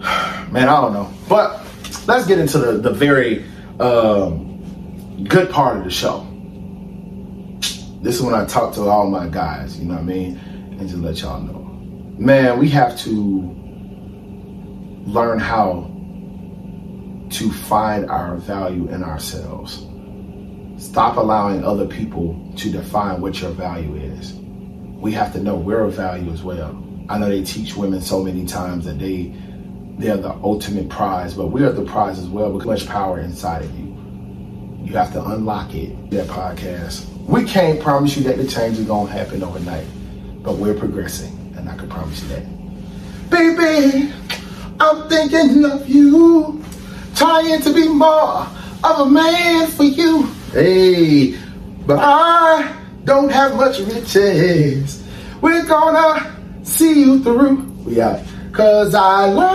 Man, 0.50 0.68
I 0.68 0.80
don't 0.80 0.92
know. 0.92 1.10
But 1.28 1.60
let's 2.06 2.26
get 2.26 2.38
into 2.38 2.58
the, 2.58 2.72
the 2.72 2.90
very 2.90 3.44
um, 3.78 5.24
good 5.28 5.50
part 5.50 5.76
of 5.78 5.84
the 5.84 5.90
show. 5.90 6.26
This 8.02 8.16
is 8.16 8.22
when 8.22 8.34
I 8.34 8.46
talk 8.46 8.74
to 8.74 8.82
all 8.82 9.08
my 9.10 9.28
guys, 9.28 9.78
you 9.78 9.86
know 9.86 9.94
what 9.94 10.00
I 10.00 10.04
mean? 10.04 10.38
And 10.78 10.88
just 10.88 10.96
let 11.02 11.20
y'all 11.20 11.40
know. 11.40 11.58
Man, 12.18 12.58
we 12.58 12.68
have 12.70 12.98
to 13.00 13.56
learn 15.06 15.38
how 15.38 15.90
to 17.30 17.50
find 17.50 18.10
our 18.10 18.36
value 18.36 18.88
in 18.88 19.04
ourselves. 19.04 19.86
Stop 20.80 21.18
allowing 21.18 21.62
other 21.62 21.86
people 21.86 22.40
to 22.56 22.70
define 22.70 23.20
what 23.20 23.38
your 23.38 23.50
value 23.50 23.96
is. 23.96 24.32
We 24.32 25.12
have 25.12 25.30
to 25.34 25.42
know 25.42 25.54
we're 25.54 25.82
a 25.82 25.90
value 25.90 26.32
as 26.32 26.42
well. 26.42 26.82
I 27.10 27.18
know 27.18 27.28
they 27.28 27.44
teach 27.44 27.76
women 27.76 28.00
so 28.00 28.24
many 28.24 28.46
times 28.46 28.86
that 28.86 28.98
they 28.98 29.34
they're 29.98 30.16
the 30.16 30.32
ultimate 30.42 30.88
prize, 30.88 31.34
but 31.34 31.48
we 31.48 31.62
are 31.64 31.72
the 31.72 31.84
prize 31.84 32.18
as 32.18 32.28
well 32.28 32.50
with 32.50 32.64
much 32.64 32.86
power 32.88 33.20
inside 33.20 33.62
of 33.62 33.78
you. 33.78 33.94
You 34.82 34.96
have 34.96 35.12
to 35.12 35.22
unlock 35.22 35.74
it. 35.74 36.10
That 36.12 36.26
podcast. 36.28 37.06
We 37.26 37.44
can't 37.44 37.78
promise 37.78 38.16
you 38.16 38.22
that 38.24 38.38
the 38.38 38.46
change 38.46 38.78
is 38.78 38.86
gonna 38.86 39.10
happen 39.10 39.42
overnight, 39.42 39.86
but 40.42 40.56
we're 40.56 40.74
progressing, 40.74 41.54
and 41.58 41.68
I 41.68 41.76
can 41.76 41.90
promise 41.90 42.22
you 42.22 42.28
that. 42.30 43.30
Baby, 43.30 44.14
I'm 44.80 45.10
thinking 45.10 45.62
of 45.66 45.86
you, 45.86 46.64
trying 47.14 47.60
to 47.60 47.74
be 47.74 47.86
more 47.86 48.46
of 48.82 49.00
a 49.00 49.06
man 49.10 49.66
for 49.66 49.84
you. 49.84 50.26
Hey, 50.52 51.38
but 51.86 51.98
I 52.00 52.74
don't 53.04 53.30
have 53.30 53.54
much 53.54 53.78
riches. 53.78 55.02
We're 55.40 55.64
gonna 55.64 56.36
see 56.64 57.00
you 57.04 57.22
through. 57.22 57.62
We 57.84 58.00
out. 58.00 58.20
Cause 58.52 58.94
I 58.94 59.26
love 59.26 59.46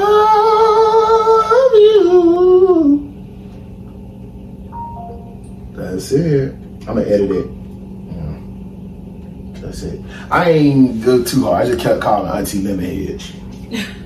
you. 1.73 3.11
That's 5.73 6.11
it. 6.13 6.53
I'm 6.53 6.85
gonna 6.85 7.01
edit 7.01 7.31
it. 7.31 7.49
That's 9.61 9.83
it. 9.83 9.99
I 10.31 10.49
ain't 10.51 11.03
go 11.03 11.23
too 11.23 11.43
hard. 11.43 11.65
I 11.65 11.71
just 11.71 11.79
kept 11.81 11.99
calling 12.01 12.31
Auntie 12.31 12.61
Lemonhead. 12.61 13.21